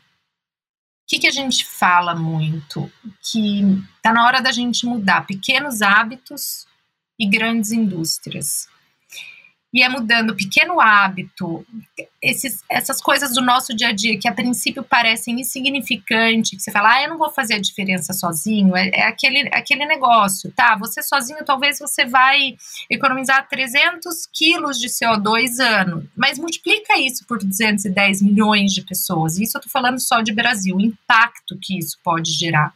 que, 1.06 1.18
que 1.18 1.26
a 1.26 1.32
gente 1.32 1.64
fala 1.64 2.14
muito? 2.14 2.90
Que 3.22 3.62
está 3.96 4.12
na 4.12 4.24
hora 4.24 4.40
da 4.40 4.50
gente 4.50 4.86
mudar 4.86 5.26
pequenos 5.26 5.82
hábitos 5.82 6.66
e 7.18 7.28
grandes 7.28 7.70
indústrias 7.70 8.68
e 9.72 9.82
é 9.82 9.88
mudando 9.88 10.34
pequeno 10.34 10.80
hábito, 10.80 11.66
esses, 12.22 12.62
essas 12.70 13.00
coisas 13.00 13.34
do 13.34 13.42
nosso 13.42 13.74
dia 13.74 13.88
a 13.88 13.92
dia 13.92 14.18
que 14.18 14.28
a 14.28 14.32
princípio 14.32 14.82
parecem 14.82 15.40
insignificantes, 15.40 16.50
que 16.50 16.60
você 16.60 16.70
fala, 16.70 16.94
ah, 16.94 17.02
eu 17.02 17.10
não 17.10 17.18
vou 17.18 17.30
fazer 17.30 17.54
a 17.54 17.60
diferença 17.60 18.12
sozinho, 18.12 18.76
é, 18.76 18.88
é 18.92 19.02
aquele, 19.06 19.48
aquele 19.52 19.84
negócio, 19.84 20.52
tá? 20.52 20.76
Você 20.76 21.02
sozinho 21.02 21.44
talvez 21.44 21.78
você 21.78 22.04
vai 22.04 22.56
economizar 22.88 23.46
300 23.48 24.26
quilos 24.32 24.78
de 24.78 24.88
CO2 24.88 25.58
ano, 25.60 26.08
mas 26.16 26.38
multiplica 26.38 26.98
isso 26.98 27.26
por 27.26 27.38
210 27.38 28.22
milhões 28.22 28.72
de 28.72 28.82
pessoas, 28.82 29.38
isso 29.38 29.58
eu 29.58 29.62
tô 29.62 29.68
falando 29.68 30.00
só 30.00 30.20
de 30.20 30.32
Brasil, 30.32 30.76
o 30.76 30.80
impacto 30.80 31.58
que 31.60 31.78
isso 31.78 31.98
pode 32.02 32.32
gerar. 32.32 32.72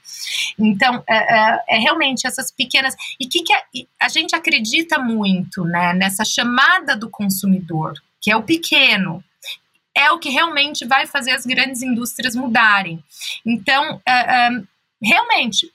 Então, 0.59 1.03
é, 1.09 1.17
é, 1.17 1.65
é 1.71 1.79
realmente 1.79 2.27
essas 2.27 2.51
pequenas. 2.51 2.95
E 3.19 3.27
que, 3.27 3.43
que 3.43 3.53
a, 3.53 3.63
a 4.03 4.09
gente 4.09 4.35
acredita 4.35 4.99
muito 4.99 5.65
né, 5.65 5.95
nessa 5.95 6.25
chamada 6.25 6.80
do 6.97 7.09
consumidor, 7.09 7.95
que 8.21 8.31
é 8.31 8.37
o 8.37 8.43
pequeno, 8.43 9.23
é 9.95 10.11
o 10.11 10.19
que 10.19 10.31
realmente 10.31 10.87
vai 10.87 11.07
fazer 11.07 11.33
as 11.33 11.45
grandes 11.45 11.83
indústrias 11.83 12.35
mudarem. 12.35 13.03
Então, 13.45 14.01
é, 14.07 14.13
é, 14.13 14.63
realmente, 15.03 15.71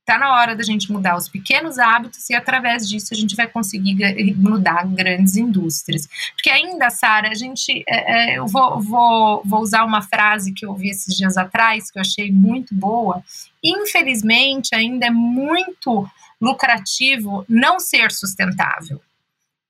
está 0.00 0.18
na 0.18 0.34
hora 0.34 0.56
da 0.56 0.64
gente 0.64 0.90
mudar 0.90 1.16
os 1.16 1.28
pequenos 1.28 1.78
hábitos 1.78 2.28
e 2.28 2.34
através 2.34 2.88
disso 2.88 3.14
a 3.14 3.16
gente 3.16 3.36
vai 3.36 3.46
conseguir 3.46 3.96
mudar 4.36 4.84
grandes 4.86 5.36
indústrias. 5.36 6.08
Porque 6.34 6.50
ainda, 6.50 6.90
Sara, 6.90 7.28
a 7.28 7.34
gente, 7.34 7.84
é, 7.88 8.38
eu 8.38 8.46
vou, 8.46 8.80
vou, 8.80 9.42
vou 9.44 9.60
usar 9.60 9.84
uma 9.84 10.02
frase 10.02 10.52
que 10.52 10.66
eu 10.66 10.70
ouvi 10.70 10.90
esses 10.90 11.14
dias 11.16 11.36
atrás 11.36 11.90
que 11.90 11.98
eu 11.98 12.00
achei 12.00 12.32
muito 12.32 12.74
boa. 12.74 13.22
Infelizmente, 13.62 14.74
ainda 14.74 15.06
é 15.06 15.10
muito 15.10 16.08
lucrativo 16.40 17.44
não 17.48 17.78
ser 17.78 18.10
sustentável. 18.10 19.00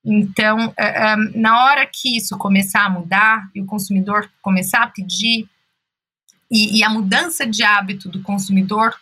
Então, 0.03 0.73
é, 0.77 1.11
é, 1.11 1.15
na 1.35 1.65
hora 1.65 1.85
que 1.85 2.17
isso 2.17 2.37
começar 2.37 2.85
a 2.85 2.89
mudar 2.89 3.49
e 3.53 3.61
o 3.61 3.65
consumidor 3.65 4.29
começar 4.41 4.83
a 4.83 4.87
pedir, 4.87 5.47
e, 6.49 6.79
e 6.79 6.83
a 6.83 6.89
mudança 6.89 7.45
de 7.45 7.63
hábito 7.63 8.09
do 8.09 8.21
consumidor 8.21 8.95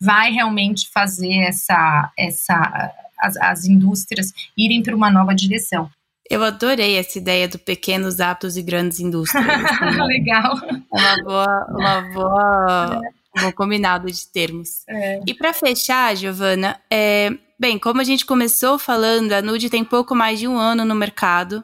vai 0.00 0.30
realmente 0.30 0.88
fazer 0.90 1.34
essa, 1.38 2.12
essa 2.16 2.92
as, 3.18 3.36
as 3.38 3.64
indústrias 3.64 4.32
irem 4.56 4.82
para 4.82 4.94
uma 4.94 5.10
nova 5.10 5.34
direção. 5.34 5.90
Eu 6.30 6.42
adorei 6.42 6.96
essa 6.96 7.18
ideia 7.18 7.46
do 7.48 7.58
pequenos 7.58 8.20
hábitos 8.20 8.56
e 8.56 8.62
grandes 8.62 8.98
indústrias. 8.98 9.46
Assim, 9.46 10.00
Legal. 10.04 10.54
Uma 10.90 11.22
boa, 11.22 11.66
uma 11.68 12.00
boa, 12.12 13.00
um 13.36 13.42
bom 13.42 13.52
combinado 13.52 14.10
de 14.10 14.26
termos. 14.28 14.86
É. 14.88 15.20
E 15.26 15.34
para 15.34 15.52
fechar, 15.52 16.16
Giovana, 16.16 16.80
é, 16.90 17.36
Bem, 17.58 17.78
como 17.78 18.00
a 18.00 18.04
gente 18.04 18.26
começou 18.26 18.78
falando, 18.78 19.32
a 19.32 19.40
Nude 19.40 19.70
tem 19.70 19.84
pouco 19.84 20.14
mais 20.14 20.40
de 20.40 20.48
um 20.48 20.58
ano 20.58 20.84
no 20.84 20.94
mercado. 20.94 21.62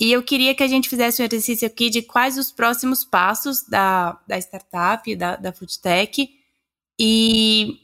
E 0.00 0.12
eu 0.12 0.22
queria 0.22 0.54
que 0.54 0.62
a 0.62 0.68
gente 0.68 0.88
fizesse 0.88 1.20
um 1.20 1.24
exercício 1.24 1.66
aqui 1.66 1.90
de 1.90 2.02
quais 2.02 2.38
os 2.38 2.52
próximos 2.52 3.04
passos 3.04 3.62
da, 3.68 4.16
da 4.28 4.38
startup, 4.38 5.16
da, 5.16 5.34
da 5.34 5.52
Foodtech, 5.52 6.30
e 6.98 7.76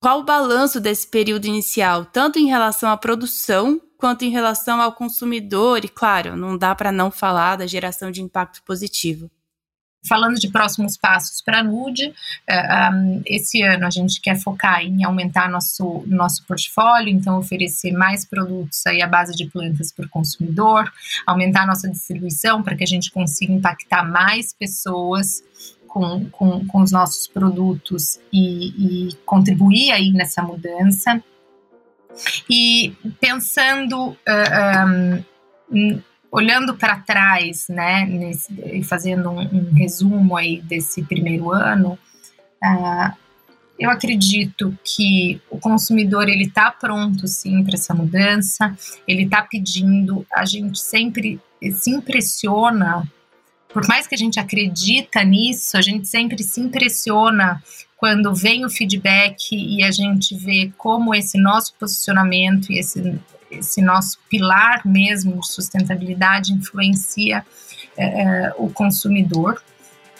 qual 0.00 0.20
o 0.20 0.24
balanço 0.24 0.80
desse 0.80 1.08
período 1.08 1.46
inicial, 1.46 2.04
tanto 2.06 2.38
em 2.38 2.46
relação 2.46 2.88
à 2.90 2.96
produção 2.96 3.80
quanto 3.98 4.24
em 4.24 4.30
relação 4.30 4.80
ao 4.80 4.92
consumidor. 4.92 5.84
E, 5.84 5.88
claro, 5.88 6.36
não 6.36 6.56
dá 6.56 6.76
para 6.76 6.92
não 6.92 7.10
falar 7.10 7.56
da 7.56 7.66
geração 7.66 8.12
de 8.12 8.22
impacto 8.22 8.62
positivo. 8.62 9.28
Falando 10.08 10.36
de 10.36 10.48
próximos 10.48 10.96
passos 10.96 11.42
para 11.42 11.60
a 11.60 11.62
Nude, 11.62 12.12
eh, 12.48 12.90
esse 13.26 13.62
ano 13.62 13.86
a 13.86 13.90
gente 13.90 14.20
quer 14.20 14.38
focar 14.38 14.82
em 14.82 15.04
aumentar 15.04 15.50
nosso, 15.50 16.04
nosso 16.06 16.44
portfólio, 16.44 17.08
então 17.08 17.38
oferecer 17.38 17.92
mais 17.92 18.24
produtos 18.24 18.86
aí 18.86 19.02
à 19.02 19.06
base 19.06 19.34
de 19.34 19.46
plantas 19.46 19.92
para 19.92 20.06
o 20.06 20.08
consumidor, 20.08 20.90
aumentar 21.26 21.66
nossa 21.66 21.88
distribuição 21.88 22.62
para 22.62 22.76
que 22.76 22.84
a 22.84 22.86
gente 22.86 23.10
consiga 23.10 23.52
impactar 23.52 24.04
mais 24.04 24.52
pessoas 24.52 25.42
com, 25.96 26.28
com, 26.30 26.66
com 26.66 26.82
os 26.82 26.92
nossos 26.92 27.26
produtos 27.26 28.20
e, 28.32 29.08
e 29.08 29.14
contribuir 29.24 29.92
aí 29.92 30.12
nessa 30.12 30.42
mudança. 30.42 31.22
E 32.48 32.94
pensando 33.20 34.10
uh, 34.10 35.24
um, 35.70 36.02
olhando 36.30 36.74
para 36.74 36.98
trás, 36.98 37.66
né, 37.68 38.04
nesse, 38.04 38.52
e 38.72 38.82
fazendo 38.82 39.30
um, 39.30 39.40
um, 39.40 39.72
resumo 39.74 40.36
aí 40.36 40.60
desse 40.60 41.02
primeiro 41.02 41.50
ano, 41.50 41.98
uh, 42.62 43.16
eu 43.78 43.90
acredito 43.90 44.76
que 44.82 45.40
o 45.50 45.58
consumidor 45.58 46.28
ele 46.28 46.44
está 46.44 46.70
pronto 46.70 47.28
sim 47.28 47.62
para 47.62 47.74
essa 47.74 47.94
mudança, 47.94 48.76
ele 49.06 49.24
está 49.24 49.42
pedindo, 49.42 50.26
a 50.32 50.44
gente 50.44 50.78
sempre 50.78 51.40
se 51.72 51.90
impressiona, 51.90 53.06
por 53.68 53.86
mais 53.86 54.06
que 54.06 54.14
a 54.14 54.18
gente 54.18 54.40
acredita 54.40 55.22
nisso, 55.22 55.76
a 55.76 55.82
gente 55.82 56.08
sempre 56.08 56.42
se 56.42 56.60
impressiona 56.60 57.62
quando 57.96 58.34
vem 58.34 58.64
o 58.64 58.70
feedback 58.70 59.52
e 59.52 59.82
a 59.82 59.90
gente 59.90 60.34
vê 60.34 60.72
como 60.76 61.14
esse 61.14 61.38
nosso 61.38 61.74
posicionamento 61.74 62.72
e 62.72 62.78
esse, 62.78 63.18
esse 63.50 63.80
nosso 63.82 64.18
pilar 64.28 64.82
mesmo 64.84 65.40
de 65.40 65.48
sustentabilidade 65.50 66.52
influencia 66.52 67.44
é, 67.96 68.52
o 68.58 68.68
consumidor. 68.70 69.62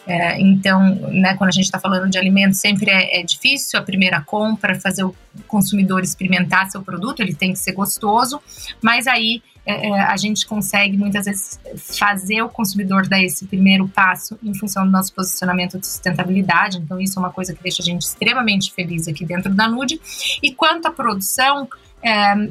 É, 0.07 0.41
então, 0.41 0.95
né, 1.11 1.35
quando 1.35 1.49
a 1.49 1.53
gente 1.53 1.65
está 1.65 1.81
falando 1.81 2.09
de 2.09 2.17
alimentos, 2.17 2.61
sempre 2.61 2.91
é, 2.91 3.21
é, 3.21 3.23
difícil 3.25 3.79
a 3.79 3.83
primeira 3.83 4.21
compra, 4.21 4.79
fazer 4.79 5.03
o 5.03 5.15
consumidor 5.49 6.03
experimentar 6.05 6.71
seu 6.71 6.81
produto, 6.81 7.21
ele 7.21 7.35
tem 7.35 7.53
que 7.53 7.59
ser 7.59 7.73
gostoso, 7.73 8.41
mas 8.81 9.09
aí 9.09 9.43
é, 9.67 9.89
é, 9.89 10.01
a 10.01 10.17
gente 10.17 10.47
consegue 10.47 10.97
muitas 10.97 11.25
vezes 11.25 11.59
fazer 11.99 12.41
o 12.41 12.49
consumidor 12.49 13.09
dar 13.09 13.21
esse 13.21 13.47
primeiro 13.47 13.89
passo 13.89 14.39
em 14.41 14.55
função 14.55 14.85
do 14.85 14.93
nosso 14.93 15.13
posicionamento 15.13 15.77
de 15.77 15.89
sustentabilidade. 15.89 16.79
Então, 16.79 17.01
isso 17.01 17.19
é 17.19 17.21
uma 17.21 17.33
coisa 17.33 17.53
que 17.53 17.61
deixa 17.61 17.83
a 17.83 17.85
gente 17.85 18.03
extremamente 18.03 18.73
feliz 18.73 19.09
aqui 19.09 19.25
dentro 19.25 19.53
da 19.53 19.67
Nude. 19.67 20.01
E 20.41 20.55
quanto 20.55 20.87
à 20.87 20.93
produção, 20.93 21.69
é, 22.01 22.49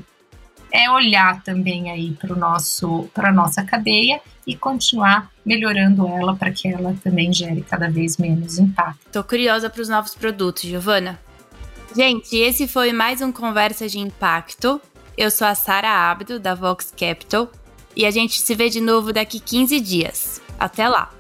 é 0.76 0.92
olhar 0.92 1.42
também 1.44 1.90
aí 1.90 2.12
para 2.12 2.36
nosso 2.36 3.10
para 3.14 3.32
nossa 3.32 3.64
cadeia 3.64 4.20
e 4.46 4.56
continuar 4.56 5.32
melhorando 5.46 6.08
ela 6.08 6.36
para 6.36 6.52
que 6.52 6.68
ela 6.68 6.96
também 7.04 7.32
gere 7.32 7.62
cada 7.62 7.90
vez 7.90 8.18
menos 8.18 8.60
impacto. 8.60 9.00
Tô 9.12 9.24
curiosa 9.24 9.70
para 9.70 9.82
os 9.82 9.90
novos 9.90 10.14
produtos, 10.14 10.64
Giovana. 10.64 11.20
Gente, 11.96 12.36
esse 12.36 12.68
foi 12.68 12.92
mais 12.92 13.22
um 13.22 13.32
Conversa 13.32 13.88
de 13.88 14.00
Impacto. 14.00 14.82
Eu 15.18 15.32
sou 15.32 15.48
a 15.48 15.56
Sara 15.56 16.12
Abdo, 16.12 16.40
da 16.40 16.54
Vox 16.54 16.92
Capital, 16.92 17.50
e 17.96 18.06
a 18.06 18.12
gente 18.12 18.42
se 18.42 18.54
vê 18.54 18.70
de 18.70 18.82
novo 18.82 19.14
daqui 19.14 19.40
15 19.40 19.80
dias. 19.80 20.42
Até 20.60 20.90
lá! 20.90 21.15